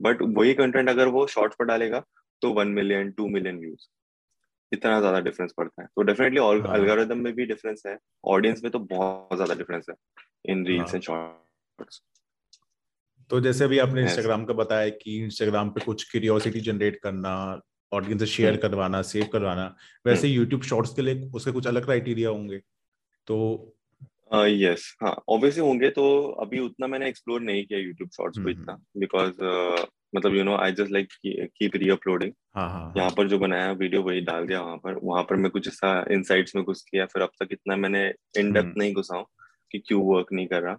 बट 0.00 0.22
वही 0.36 0.54
कंटेंट 0.54 0.88
अगर 0.88 1.08
वो 1.08 1.26
शॉर्ट्स 1.26 1.56
पर 1.58 1.64
डालेगा 1.64 2.02
तो 2.42 2.52
one 2.52 2.68
million 2.68 3.10
two 3.10 3.28
million 3.28 3.58
views 3.58 3.86
इतना 4.72 4.98
ज़्यादा 5.00 5.20
डिफरेंस 5.20 5.52
पड़ता 5.56 5.82
है. 5.82 5.88
तो 5.96 6.02
डेफिनेटली 6.02 6.40
हाँ। 6.40 6.76
एल्गोरिदम 6.76 7.18
में 7.18 7.32
भी 7.34 7.46
डिफरेंस 7.46 7.82
है. 7.86 7.96
ऑडियंस 8.26 8.62
में 8.62 8.70
तो 8.72 8.78
बहुत 8.78 9.36
ज़्यादा 9.36 9.54
डिफरेंस 9.54 9.86
है 9.90 9.94
इन 10.52 10.66
रील्स 10.66 10.86
हाँ। 10.86 10.94
एंड 10.94 11.02
शॉर्ट्स 11.02 12.02
तो 13.30 13.40
जैसे 13.40 13.64
अभी 13.64 13.78
आपने 13.78 14.02
इंस्टाग्राम 14.02 14.44
का 14.44 14.54
बताया 14.54 14.88
कि 14.88 15.16
इंस्टाग्राम 15.24 15.70
पे 15.70 15.84
कुछ 15.84 16.10
क्यूरियोसिटी 16.10 16.60
जनरेट 16.60 16.98
करना 17.02 17.60
ऑडियंस 17.92 18.20
से 18.20 18.26
शेयर 18.26 18.52
हम्म 18.52 18.62
करवाना 18.62 19.00
सेव 19.02 19.26
करवाना 19.32 19.74
वैसे 20.06 20.28
यूट्यूब 20.28 20.62
शॉर्ट्स 20.62 20.94
के 20.94 21.02
लिए 21.02 21.30
उसके 21.34 21.52
कुछ 21.52 21.66
अलग 21.66 21.84
क्राइटेरिया 21.84 22.28
होंगे। 22.28 22.58
तो 23.26 23.36
यस 24.42 24.84
हाँ 25.02 25.14
ऑब्वियसली 25.28 25.62
होंगे 25.62 25.88
तो 25.90 26.04
अभी 26.42 26.58
उतना 26.58 26.86
मैंने 26.86 27.08
एक्सप्लोर 27.08 27.40
नहीं 27.40 27.64
किया 27.66 27.78
यूट्यूब 27.78 28.10
शॉर्ट्स 28.10 28.38
को 28.38 28.42
हम्म 28.42 28.50
इतना 28.52 28.72
हम्म, 28.72 29.00
बिकॉज़ 29.00 29.42
मतलब 30.16 30.34
you 30.34 30.42
know 30.44 30.56
I 30.56 30.72
just 30.72 30.92
like 30.92 31.08
keep 31.26 31.76
reuploading 31.90 32.32
हाँ 32.56 32.68
हाँ 32.70 32.92
यहाँ 32.96 33.10
पर 33.10 33.28
जो 33.28 33.38
बनाया 33.38 33.70
वीडियो 33.72 34.02
वही 34.02 34.20
डाल 34.20 34.46
दिया 34.46 34.60
वहाँ 34.60 34.76
पर। 34.76 34.98
वहाँ 35.02 35.22
पर 35.22 35.36
मैं 35.36 35.50
कुछ 35.50 35.68
ऐसा 35.68 35.92
इनसाइट्स 36.10 36.56
में 36.56 36.64
घुस 36.64 36.82
किया 36.82 37.06
फिर 37.06 37.22
अब 37.22 37.30
तक 37.40 37.48
इतना 37.52 37.76
मैंने 37.76 38.06
इन 38.38 38.52
डेप्थ 38.52 38.66
हम्म। 38.66 38.80
नहीं 38.80 38.94
घुसा 38.94 39.16
हूँ 39.16 39.26
कि 39.70 39.78
क्यों 39.78 40.02
वर्क 40.04 40.32
नहीं 40.32 40.46
कर 40.46 40.62
रहा। 40.62 40.74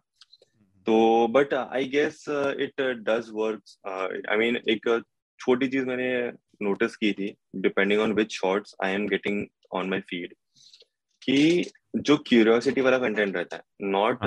तो 0.88 1.28
but 1.28 1.54
I 1.54 1.86
guess 1.88 2.24
it 2.30 2.82
does 3.10 3.30
work 3.34 4.26
I 4.30 4.38
mean 4.38 4.60
एक 4.70 4.90
छोटी 5.40 5.68
चीज़ 5.68 5.86
मैंने 5.86 6.10
नोटिस 6.62 6.96
की 6.96 7.12
थी 7.14 7.34
depending 7.56 8.02
on 8.02 8.14
which 8.14 8.34
shorts 8.34 8.76
I 8.84 8.92
am 8.92 9.08
getting 9.08 9.46
on 9.74 9.90
my 9.90 10.00
feed 10.00 10.34
कि 11.28 11.72
जो 11.98 12.18
क्यूरियोसिटी 12.28 12.82
वाला 12.82 12.98
कंटेंट 12.98 13.36
रहता 13.36 13.56
है 13.56 13.90
not 13.90 14.20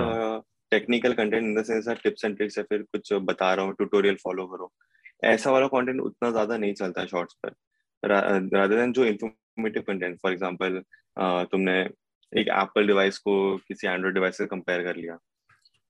technical 0.73 1.13
content 1.13 1.43
in 1.43 1.55
the 1.55 1.65
sense 1.65 1.89
tips 2.03 2.25
and 2.25 2.37
tricks 2.37 2.59
या 2.59 2.65
फिर 2.65 2.83
कुछ 2.93 3.13
बता 3.23 3.53
रहा 3.55 3.65
हूँ 3.67 3.75
ट्यूटोरियल 3.75 4.17
फॉलो 4.25 4.47
करो। 4.47 4.73
ऐसा 5.25 5.51
वाला 5.51 5.67
कंटेंट 5.69 6.01
उतना 6.01 6.31
ज़्यादा 6.31 6.57
नहीं 6.57 6.75
चलता 6.75 7.01
है 7.01 7.07
शॉर्ट्स 7.07 7.37
पर 7.43 7.55
रादर 8.03 8.77
देन 8.77 8.93
जो 8.93 9.05
इंफॉर्मेटिव 9.05 9.83
कंटेंट 9.87 10.19
फॉर 10.23 10.33
एग्जांपल 10.33 10.83
तुमने 11.53 11.81
एक 12.33 12.49
एप्पल 12.53 12.87
डिवाइस 12.87 13.19
को 13.19 13.35
किसी 13.59 13.87
एंड्रॉइड 13.87 14.15
डिवाइस 14.15 14.37
से 14.39 14.47
कंपेयर 14.47 14.83
कर 14.85 14.97
लिया 14.97 15.19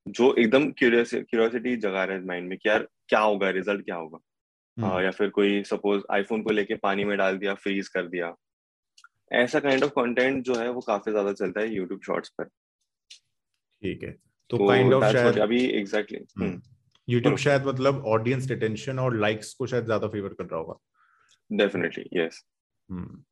जो 0.07 0.35
एकदम 0.38 0.71
क्यूरियोसिटी 0.73 1.77
जगा 1.77 2.05
रहा 2.05 2.16
है 2.16 2.25
माइंड 2.27 2.49
में 2.49 2.57
कि 2.59 2.68
यार 2.68 2.87
क्या 3.09 3.21
होगा 3.21 3.51
रिज़ल्ट 3.51 3.85
क्या 3.85 3.97
होगा। 3.97 4.18
हम्म। 4.77 5.01
या 5.05 5.11
फिर 5.11 5.29
कोई 5.31 5.62
सपोज़ 5.64 6.03
आईफोन 6.12 6.42
को 6.42 6.51
लेके 6.51 6.75
पानी 6.83 7.05
में 7.05 7.16
डाल 7.18 7.38
दिया 7.38 7.55
फ्रीज 7.57 7.88
कर 7.88 8.07
दिया। 8.07 8.35
ऐसा 9.31 9.61
काइंड 9.61 9.85
ऑफ़ 9.85 9.91
कंटेंट 9.93 10.43
जो 10.45 10.55
है 10.55 10.69
वो 10.71 10.81
काफ़ी 10.83 11.12
ज़्यादा 11.12 11.33
चलता 11.35 11.61
है 11.61 11.75
यूट्यूब 11.75 12.01
शॉर्ट्स 12.07 12.29
पर। 12.31 12.45
ठीक 12.45 14.03
है 14.03 14.11
तो 14.51 14.57
तो 14.57 14.67
काइंड 14.69 14.95
ऑफ़ 14.95 15.05
शायद 15.12 15.38
अभी 15.41 15.64
एग्जैक्टली 15.79 16.19
हम्म। 16.38 16.61
यूट्यूब 17.09 17.37
शायद 17.38 17.67
मतलब 17.67 18.05
ऑडियंस 18.09 18.49
रिटेंशन 18.51 18.99
और 18.99 19.17
लाइक्स 19.17 19.53
को 19.55 19.67
शायद 19.67 19.85
ज़्यादा 19.85 20.09
फेवर 20.09 20.35
कर 20.35 20.45
रहा 20.45 20.61
होगा। 20.61 20.79
Definitely 21.51 22.05
yes 22.14 22.45
hmm. 22.88 23.23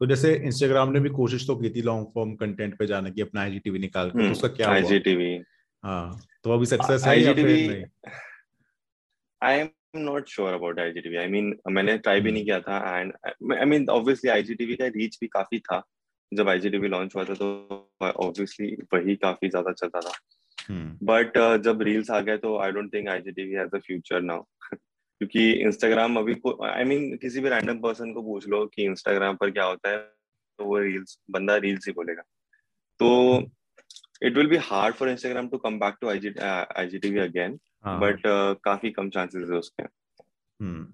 तो 0.00 0.06
जैसे 0.06 0.34
इंस्टाग्राम 0.46 0.92
ने 0.92 1.00
भी 1.00 1.08
कोशिश 1.12 1.46
तो 1.46 1.56
की 1.56 1.70
थी 1.70 1.82
लॉन्ग 1.82 2.06
फॉर्म 2.14 2.34
कंटेंट 2.36 2.78
पे 2.78 2.86
जाने 2.86 3.10
की 3.10 3.22
अपना 3.22 3.40
आईजीटीवी 3.40 3.78
निकाल 3.78 4.10
के 4.10 4.26
तो 4.26 4.32
उसका 4.32 4.48
क्या 4.48 4.66
हुआ? 4.66 4.76
आईजीटीवी 4.76 5.34
हाँ 5.84 6.20
तो 6.44 6.52
अभी 6.52 6.66
सक्सेस 6.66 7.04
है 7.04 7.20
या 7.20 7.34
फिर 7.34 7.46
नहीं? 7.46 7.82
I 9.42 9.58
am 9.58 9.68
not 9.94 10.28
sure 10.28 10.52
about 10.52 10.80
IGTV 10.80 11.16
I 11.16 11.26
mean 11.26 11.54
मैंने 11.68 11.96
ट्राई 11.98 12.20
भी 12.20 12.32
नहीं 12.32 12.42
हम्म 12.42 12.44
किया 12.44 12.60
था 12.60 12.98
and 12.98 13.12
I 13.54 13.64
mean 13.64 13.88
obviously 13.88 14.30
IGTV 14.30 14.76
का 14.76 14.86
रीच 14.86 15.18
भी 15.20 15.26
काफ़ी 15.28 15.58
था। 15.58 15.82
जब 16.32 16.48
आईजीटीवी 16.48 16.88
लॉन्च 16.88 17.16
हुआ 17.16 17.24
था 17.24 17.34
तो 17.34 17.46
ऑब्वियसली 18.02 18.76
वही 18.94 19.16
काफ़ी 19.16 19.48
ज़्यादा 19.48 19.72
चलता 19.72 20.00
था। 20.00 20.12
बट 21.02 21.38
जब 21.64 21.82
रील्स 21.82 22.10
आ 22.10 22.20
गए 22.20 22.36
तो 22.36 22.56
I 22.58 22.70
don't 22.70 22.92
think 22.94 23.08
IGTV 23.08 23.52
has 23.52 23.76
a 23.76 23.78
future 23.78 24.20
now 24.20 24.42
क्योंकि 24.72 25.50
इंस्टाग्राम 25.52 26.16
अभी 26.16 26.32
आई 26.32 26.82
I 26.82 26.86
मीन 26.88 27.08
mean, 27.08 27.20
किसी 27.20 27.40
भी 27.40 27.48
रैंडम 27.48 27.78
पर्सन 27.78 28.12
को 28.12 28.22
पूछ 28.22 28.48
लो 28.48 28.64
कि 28.66 28.84
इंस्टाग्राम 28.84 29.36
पर 29.36 29.50
क्या 29.50 29.64
होता 29.64 29.90
है 29.90 29.98
तो 29.98 30.64
वो 30.64 30.78
रील्स 30.78 31.18
बंदा 31.30 31.56
रील्स 31.56 31.86
ही 31.86 31.92
बोलेगा। 31.92 32.22
तो 33.00 33.38
it 34.22 34.36
will 34.36 34.46
be 34.46 34.56
hard 34.62 34.94
for 34.94 35.10
Instagram 35.10 35.48
to 35.48 35.58
come 35.58 35.78
back 35.78 35.96
to 36.00 36.08
IGTV 36.08 37.20
again 37.20 37.58
हाँ। 37.84 37.98
बट 38.00 38.22
काफ़ी 38.64 38.90
कम 38.90 39.10
चांसेस 39.10 39.48
है 39.50 39.58
उसके। 39.58 39.82
हम्म। 39.82 40.86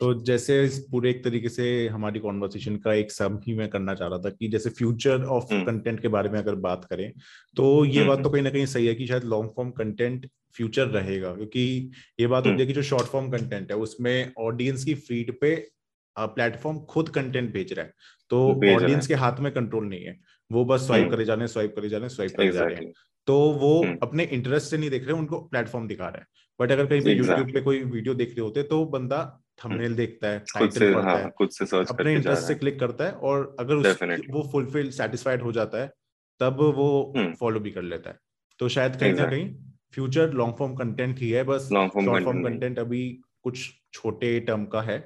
तो 0.00 0.12
जैसे 0.24 0.62
इस 0.64 0.78
पूरे 0.90 1.10
एक 1.10 1.22
तरीके 1.24 1.48
से 1.48 1.64
हमारी 1.88 2.20
कॉन्वर्सेशन 2.20 2.76
का 2.76 2.92
एक 2.94 3.10
सब 3.12 3.40
ही 3.46 3.54
मैं 3.54 3.68
करना 3.68 3.94
चाह 3.94 4.08
रहा 4.08 4.18
था 4.18 4.30
कि 4.30 4.48
जैसे 4.48 4.70
फ्यूचर 4.70 5.24
ऑफ़ 5.24 5.52
हम्म। 5.52 5.64
कंटेंट 5.64 6.00
के 6.00 6.08
बारे 6.08 6.28
में 6.28 6.38
अगर 6.38 6.54
बात 6.66 6.84
करें 6.84 7.10
तो 7.56 7.84
ये 7.84 8.04
बात 8.04 8.16
हम्म। 8.16 8.24
तो 8.24 8.30
कहीं 8.30 8.42
ना 8.42 8.50
कहीं 8.50 8.66
सही 8.66 8.86
है 8.86 8.94
कि 8.94 9.06
शायद 9.06 9.24
लॉन्ग 9.24 9.50
फॉर्म 9.56 9.70
कंटेंट 9.70 10.26
फ्यूचर 10.56 10.86
रहेगा 10.88 11.34
क्योंकि 11.34 11.64
ये 12.20 12.26
बात 12.26 12.46
होती 12.46 12.50
है 12.50 12.56
हम्म। 12.56 12.66
कि 12.66 12.72
जो 12.72 12.82
शॉर्ट 12.82 13.06
फॉर्म 13.06 13.30
कंटेंट 13.30 13.70
है 13.72 13.76
उसमें 13.78 14.32
ऑडियंस 14.38 14.84
की 14.84 14.94
फ़ीड 14.94 15.38
पे 15.40 15.54
प्लेटफॉर्म 16.16 16.78
खुद 16.90 17.08
कंटेंट 17.08 17.52
भेज 17.52 17.72
रहा 17.72 17.84
है। 17.84 17.92
तो 18.30 18.46
ऑडियंस 18.74 19.06
के 19.06 19.14
हाथ 19.14 19.40
में 19.40 19.52
कंट्रोल 19.52 19.86
नहीं 19.88 20.04
है। 20.04 20.18
वो 20.50 20.64
बस 20.64 20.86
स्वाइप 20.86 21.02
हम्म। 21.02 21.14
करे 21.14 21.24
जाने 21.24 21.46
स्वाइप 21.48 21.74
करे 21.76 21.88
जा 21.88 21.96
रहे 21.96 22.04
हैं 22.04 22.14
स्वाइप 22.14 22.30
करे 22.36 22.50
जा 22.52 22.64
रहे 22.64 22.76
हैं। 22.76 22.92
तो 23.26 23.38
वो 23.52 23.82
हम्म। 23.82 23.98
अपने 24.02 24.24
इंटरेस्ट 24.24 24.70
से 24.70 24.78
नहीं 24.78 24.90
देख 24.90 25.04
रहे 25.04 25.18
उनको 25.18 25.40
प्लेटफॉर्म 25.40 25.86
दिखा 25.88 26.08
रहा 26.08 26.18
है। 26.18 26.26
बट 26.60 26.72
अगर 26.72 26.86
कहीं 26.86 27.00
पे 27.00 27.12
यूट्यूब 27.12 27.52
पे 27.52 27.60
कोई 27.60 27.82
वीडियो 27.82 28.14
देख 28.14 28.28
रहे 28.28 28.40
होते 28.40 28.62
तो 28.62 28.84
बंदा 28.84 29.22
थंबनेल 29.64 29.94
देखता 29.94 30.28
है 30.28 30.38
टाइटल 30.38 30.94
पढ़ता 30.94 31.10
हाँ 31.10 31.16
है 31.18 31.30
खुद 31.30 31.50
से 31.50 31.66
सर्च 31.66 31.90
अपने 31.90 32.14
इंटरेस्ट 32.14 32.42
से 32.42 32.54
क्लिक 32.54 32.78
करता 32.80 33.04
है 33.04 33.12
और 33.12 33.56
अगर 33.60 33.74
वो 34.30 34.42
फुलफिल 34.52 34.90
सेटिस्फाइड 34.90 35.42
हो 35.42 35.52
जाता 35.52 35.82
है 35.82 35.92
तब 36.40 36.60
वो 36.76 36.90
हम्म। 37.16 37.32
फॉलो 37.34 37.60
भी 37.60 37.70
कर 37.70 37.82
लेता 37.82 38.10
है। 38.10 38.18
तो 38.58 38.68
शायद 38.68 38.96
कहीं 38.96 39.12
ना 39.12 39.24
कहीं 39.24 39.54
फ्यूचर 39.94 40.32
लॉन्ग 40.32 40.54
फॉर्म 40.56 40.74
कंटेंट 40.74 41.18
ही 41.18 41.30
है 41.30 41.44
बस 41.44 41.68
लॉन्ग 41.72 41.90
फॉर्म 41.90 42.42
कंटेंट 42.44 42.78
अभी 42.78 43.02
कुछ 43.42 43.68
छोटे 43.92 44.38
टर्म 44.40 44.64
का 44.66 44.82
है 44.82 44.98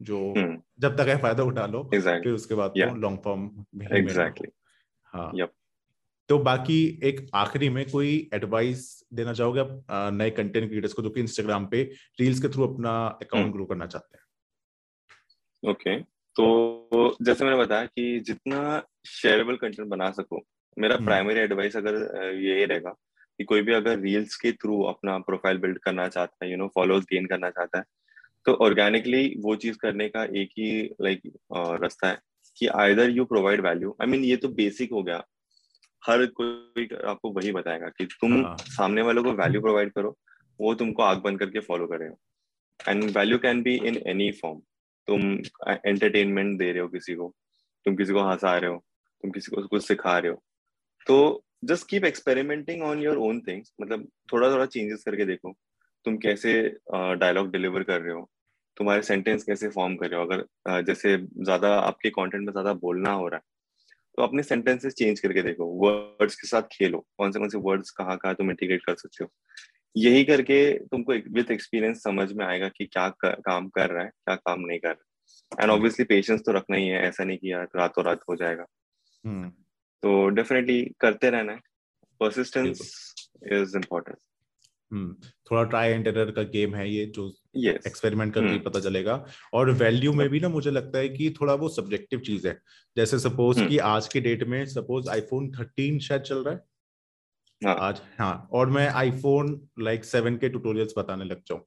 जो 0.00 0.18
हम्म। 0.36 0.58
जब 0.80 0.96
तक 0.96 1.08
है 1.08 1.16
फ़ायदा 1.18 1.42
उठा 1.42 1.66
लो 1.66 1.82
फिर 1.94 2.30
उसके 2.32 2.54
बाद 2.54 2.72
लॉन्ग 2.78 3.18
फॉर्म 3.24 3.50
एग्जैक्टली 3.92 4.48
हाँ। 5.12 5.48
तो 6.28 6.38
बाकी 6.38 7.00
एक 7.02 7.30
आखिरी 7.34 7.68
में 7.68 7.84
कोई 7.90 8.30
एडवाइस 8.34 8.80
देना 9.14 9.32
चाहोगे 9.32 9.60
आप 9.60 10.12
नए 10.14 10.30
कंटेंट 10.30 10.68
क्रिएटर्स 10.68 10.92
को 10.92 11.02
जो 11.02 11.10
कि 11.10 11.20
इंस्टाग्राम 11.20 11.66
पे 11.66 11.82
रील्स 12.20 12.40
के 12.40 12.48
थ्रू 12.48 12.66
अपना 12.66 12.92
अकाउंट 13.22 13.52
ग्रो 13.52 13.64
करना 13.64 13.86
चाहते 13.86 14.16
हैं? 14.16 14.24
ओके 15.70 16.00
तो 16.36 17.16
जैसे 17.22 17.44
मैंने 17.44 17.58
बताया 17.58 17.84
कि 17.84 18.20
जितना 18.20 18.82
शेयरेबल 19.06 19.56
कंटेंट 19.56 19.88
बना 19.88 20.10
सको 20.10 20.44
मेरा 20.76 20.96
प्राइमरी 20.96 21.40
एडवाइस 21.40 21.76
अगर 21.76 21.94
ये 22.34 22.64
रहेगा 22.64 22.90
कि 23.38 23.44
कोई 23.44 23.62
भी 23.62 23.72
अगर 23.72 23.98
रील्स 23.98 24.36
के 24.36 24.52
थ्रू 24.52 24.82
अपना 24.82 25.18
प्रोफ़ाइल 25.18 25.58
बिल्ड 25.58 25.78
करना 25.78 26.08
चाहता 26.08 26.44
है 26.44 26.50
यू 26.50 26.58
नो 26.58 26.68
फॉलोअर्स 26.74 27.04
गेन 27.04 27.26
करना 27.26 27.50
चाहता 27.50 27.78
है 27.78 27.84
तो 28.46 28.54
ऑर्गेनिकली 28.54 29.34
वो 29.38 29.56
चीज़ 29.56 29.76
करने 29.76 30.08
का 30.08 30.24
एक 30.24 30.50
ही 30.58 30.70
लाइक 31.02 31.20
रास्ता 31.82 32.08
है। 32.08 32.18
कि 32.58 32.66
either 32.76 33.10
you 33.10 33.24
provide 33.24 33.60
value 33.60 33.96
I 34.02 34.08
mean 34.08 34.24
ये 34.24 34.36
तो 34.36 34.48
बेसिक 34.54 34.92
हो 34.92 35.02
गया। 35.02 35.22
हर 36.02 36.24
कोई 36.40 36.88
आपको 37.06 37.30
वही 37.32 37.52
बताएगा 37.52 37.88
कि 37.88 38.04
तुम 38.20 38.34
हाँ। 38.44 38.56
सामने 38.60 39.02
वालों 39.02 39.24
को 39.24 39.32
वैल्यू 39.34 39.60
प्रोवाइड 39.60 39.92
करो 39.92 40.16
वो 40.60 40.74
तुमको 40.74 41.02
आग 41.02 41.18
बंद 41.22 41.38
करके 41.38 41.60
फॉलो 41.60 41.86
करेगा 41.86 42.90
and 42.90 43.04
value 43.16 43.38
can 43.38 43.62
be 43.62 43.74
in 43.88 43.96
any 44.06 44.30
form 44.32 44.60
तुम 45.08 45.32
एंटरटेनमेंट 45.68 46.58
दे 46.58 46.70
रहे 46.72 46.82
हो 46.82 46.88
किसी 46.88 47.14
को 47.14 47.34
तुम 47.86 47.96
किसी 47.96 48.12
को 48.12 48.22
हंसा 48.22 48.56
रहे 48.56 48.70
हो 48.70 48.84
तुम 49.24 49.30
किसी 49.30 49.54
को 49.54 49.66
कुछ 49.66 49.86
सिखा 49.86 50.18
रहे 50.18 50.32
हो। 50.32 50.42
तो 51.06 51.44
just 51.64 51.88
keep 51.88 52.04
experimenting 52.04 52.82
on 52.82 52.98
your 52.98 53.16
own 53.18 53.40
things 53.40 53.72
मतलब 53.80 54.08
थोड़ा 54.32 54.50
थोड़ा 54.50 54.66
चेंजेस 54.66 55.02
करके 55.04 55.24
देखो। 55.24 55.52
तुम 56.06 56.16
कैसे 56.16 56.52
डायलॉग 56.92 57.46
uh, 57.46 57.52
डिलीवर 57.52 57.82
कर 57.82 58.00
रहे 58.00 58.14
हो। 58.14 58.28
तुम्हारे 58.78 59.02
सेंटेंस 59.02 59.44
कैसे 59.44 59.68
फॉर्म 59.68 59.94
कर 59.96 60.10
रहे 60.10 60.20
हो? 60.20 60.26
अगर 60.26 60.82
जैसे 60.84 61.16
ज़्यादा 61.18 61.74
आपके 61.76 62.10
कंटेंट 62.10 62.44
में 62.44 62.52
ज़्यादा 62.52 62.72
बोलना 62.82 63.12
हो 63.12 63.28
रहा 63.28 63.36
है 63.36 63.42
तो 64.18 64.22
अपने 64.22 64.42
सेंटेंसेस 64.42 64.94
चेंज 64.94 65.20
करके 65.20 65.42
देखो। 65.42 65.66
वर्ड्स 65.78 66.34
के 66.36 66.46
साथ 66.48 66.62
खेलो। 66.72 66.98
कौन 67.18 67.32
से 67.32 67.38
कौन 67.38 67.48
से 67.48 67.58
वर्ड्स 67.60 67.90
कहाँ 67.90 68.16
कहाँ 68.16 68.34
तुम 68.34 68.50
इंटीग्रेट 68.50 68.84
कर 68.84 68.94
सकते 68.96 69.24
हो? 69.24 69.30
यही 69.96 70.24
करके 70.24 70.58
तुमको 70.86 71.12
विद 71.32 71.50
एक्सपीरियंस 71.50 72.02
समझ 72.02 72.32
में 72.32 72.44
आएगा 72.46 72.68
कि 72.68 72.84
क्या 72.86 73.08
कर, 73.10 73.34
काम 73.40 73.68
कर 73.68 73.90
रहा 73.90 74.04
है 74.04 74.10
क्या 74.10 74.34
काम 74.36 74.60
नहीं 74.60 74.78
कर 74.78 74.88
रहा। 74.88 75.04
है 75.52 75.62
एंड 75.62 75.70
ऑब्वियसली 75.70 76.04
पेशेंस 76.06 76.40
तो 76.46 76.52
रखना 76.52 76.76
ही 76.76 76.88
है। 76.88 77.02
ऐसा 77.02 77.24
नहीं 77.24 77.38
कि 77.38 77.52
यार 77.52 77.68
रातों 77.76 78.04
रात 78.04 78.20
हो 78.28 78.36
जाएगा। 78.36 78.66
हम्म। 79.24 79.48
तो 80.02 80.28
डेफिनेटली 80.30 80.82
करते 81.00 81.30
रहना 81.30 81.52
है। 81.52 81.60
परसिस्टेंस 82.20 82.80
इज़ 83.52 83.76
इम्पोर्टेंट 83.76 84.16
थोड़ा 84.92 85.64
ट्राई 85.64 85.88
एंड 85.88 86.06
एरर 86.06 86.30
का 86.30 86.42
गेम 86.42 86.74
है 86.74 86.90
ये 86.90 87.06
जो 87.06 87.32
एक्सपेरिमेंट 87.66 88.34
करके 88.34 88.46
ही 88.46 88.52
हम्म। 88.52 88.64
पता 88.64 88.80
चलेगा। 88.80 89.26
और 89.52 89.70
वैल्यू 89.70 90.12
में 90.12 90.28
भी 90.28 90.40
ना 90.40 90.48
मुझे 90.48 90.70
लगता 90.70 90.98
है 90.98 91.08
कि 91.08 91.34
थोड़ा 91.40 91.54
वो 91.54 91.68
सब्जेक्टिव 91.68 92.20
चीज़ 92.20 92.48
है। 92.48 92.58
जैसे 92.96 93.18
सपोज़ 93.18 93.58
हम्म। 93.58 93.68
कि 93.68 93.78
आज 93.78 94.08
के 94.08 94.20
डेट 94.20 94.44
में 94.44 94.66
सपोज़ 94.66 95.10
आईफोन 95.10 95.50
13 95.50 95.98
शायद 95.98 96.22
चल 96.22 96.38
रहा 96.38 96.54
है। 96.54 96.60
हाँ। 97.66 97.76
आज 97.80 98.00
हाँ 98.18 98.48
और 98.52 98.70
मैं 98.70 98.88
आईफोन 98.88 99.68
लाइक 99.80 100.04
सेवन 100.04 100.36
के 100.36 100.48
ट्यूटोरियल्स 100.48 100.94
बताने 100.98 101.24
लग 101.24 101.40
जाऊँ। 101.46 101.60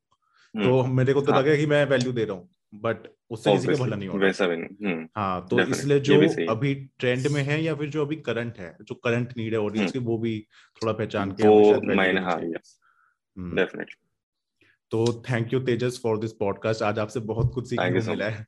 हम्म। 0.55 0.65
तो 0.65 0.83
मेरे 0.83 1.13
को 1.13 1.21
तो 1.21 1.31
हाँ। 1.31 1.41
लगे 1.41 1.57
कि 1.57 1.65
मैं 1.65 1.85
वैल्यू 1.85 2.11
दे 2.11 2.23
रहा 2.23 2.35
हूँ 2.35 2.49
बट 2.73 2.97
उससे 3.29 3.51
किसी 3.51 3.67
का 3.67 3.73
भला 3.73 3.95
नहीं 3.95 4.09
हो 4.09 4.17
रहा। 4.17 4.27
वैसा 4.27 4.47
भी 4.47 4.57
नहीं। 4.57 4.93
हम्म। 4.93 5.07
हाँ 5.17 5.47
तो 5.47 5.59
इसलिए 5.59 5.99
जो 5.99 6.15
अभी 6.49 6.75
ट्रेंड 6.75 7.27
में 7.27 7.43
है 7.43 7.63
या 7.63 7.75
फिर 7.75 7.89
जो 7.89 8.05
अभी 8.05 8.15
करंट 8.15 8.57
है 8.57 8.77
जो 8.81 8.95
करंट 8.95 9.33
नीड 9.37 9.53
है 9.53 9.59
ऑडियंस 9.59 9.91
हम्म। 9.91 9.99
की 9.99 9.99
वो 9.99 10.17
भी 10.17 10.47
थोड़ा 10.83 10.93
पहचान 10.93 11.31
के 11.31 11.43
डेफिनेटली 13.37 14.67
तो 14.91 15.05
thank 15.29 15.53
you 15.53 15.59
Tejas 15.59 15.99
for 16.03 16.17
this 16.19 16.31
podcast 16.33 16.81
आज 16.83 16.99
आपसे 16.99 17.19
बहुत 17.27 17.53
कुछ 17.53 17.69
सीखने 17.69 18.01
को 18.01 18.09
मिला 18.09 18.25
है। 18.25 18.45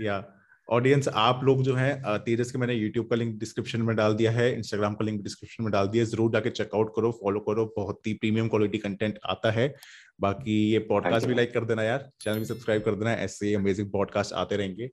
या 0.00 0.24
ऑडियंस 0.68 1.08
आप 1.08 1.40
लोग 1.44 1.62
जो 1.62 1.74
है 1.74 2.18
तेजस 2.24 2.50
के 2.52 2.58
मैंने 2.58 2.74
यूट्यूब 2.74 3.08
का 3.10 3.16
लिंक 3.16 3.38
डिस्क्रिप्शन 3.38 3.82
में 3.82 3.94
डाल 3.96 4.14
दिया 4.14 4.30
है 4.32 4.52
इंस्टाग्राम 4.54 4.94
का 4.94 5.04
लिंक 5.04 5.22
डिस्क्रिप्शन 5.22 5.64
में 5.64 5.72
डाल 5.72 5.88
दिया 5.88 6.04
ज़रूर 6.04 6.32
जाके 6.32 6.50
चेकआउट 6.50 6.92
करो 6.96 7.10
फॉलो 7.22 7.40
करो। 7.40 7.66
बहुत 7.76 8.06
ही 8.06 8.14
प्रीमियम 8.14 8.48
क्वालिटी 8.48 8.78
कंटेंट 8.78 9.18
आता 9.24 9.50
है। 9.50 9.72
बाकी 10.20 10.58
ये 10.72 10.78
पॉडकास्ट 10.88 11.26
भी 11.26 11.34
लाइक 11.34 11.52
कर 11.54 11.64
देना 11.64 11.82
यार। 11.82 12.10
चैनल 12.20 12.38
भी 12.38 12.44
सब्सक्राइब 12.44 12.82
कर 12.82 12.94
देना। 12.94 13.14
ऐसे 13.14 13.54
अमेजिंग 13.54 13.90
पॉडकास्ट 13.92 14.32
आते 14.34 14.56
रहेंगे। 14.56 14.90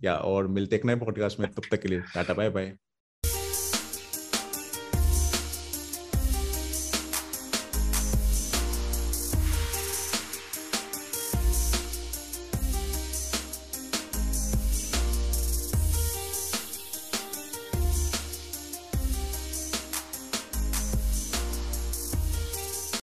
या 0.00 0.16
और 0.16 0.48
मिलते 0.48 0.76
एक 0.76 0.84
नए 0.86 0.96
पॉडकास्ट 0.96 1.40
में। 1.40 1.50
तब 1.50 1.62
तक 1.70 1.82
के 1.82 1.88
लिए 1.88 2.00
टाटा 2.14 2.34
बाय 2.34 2.50
बाय 2.50 2.76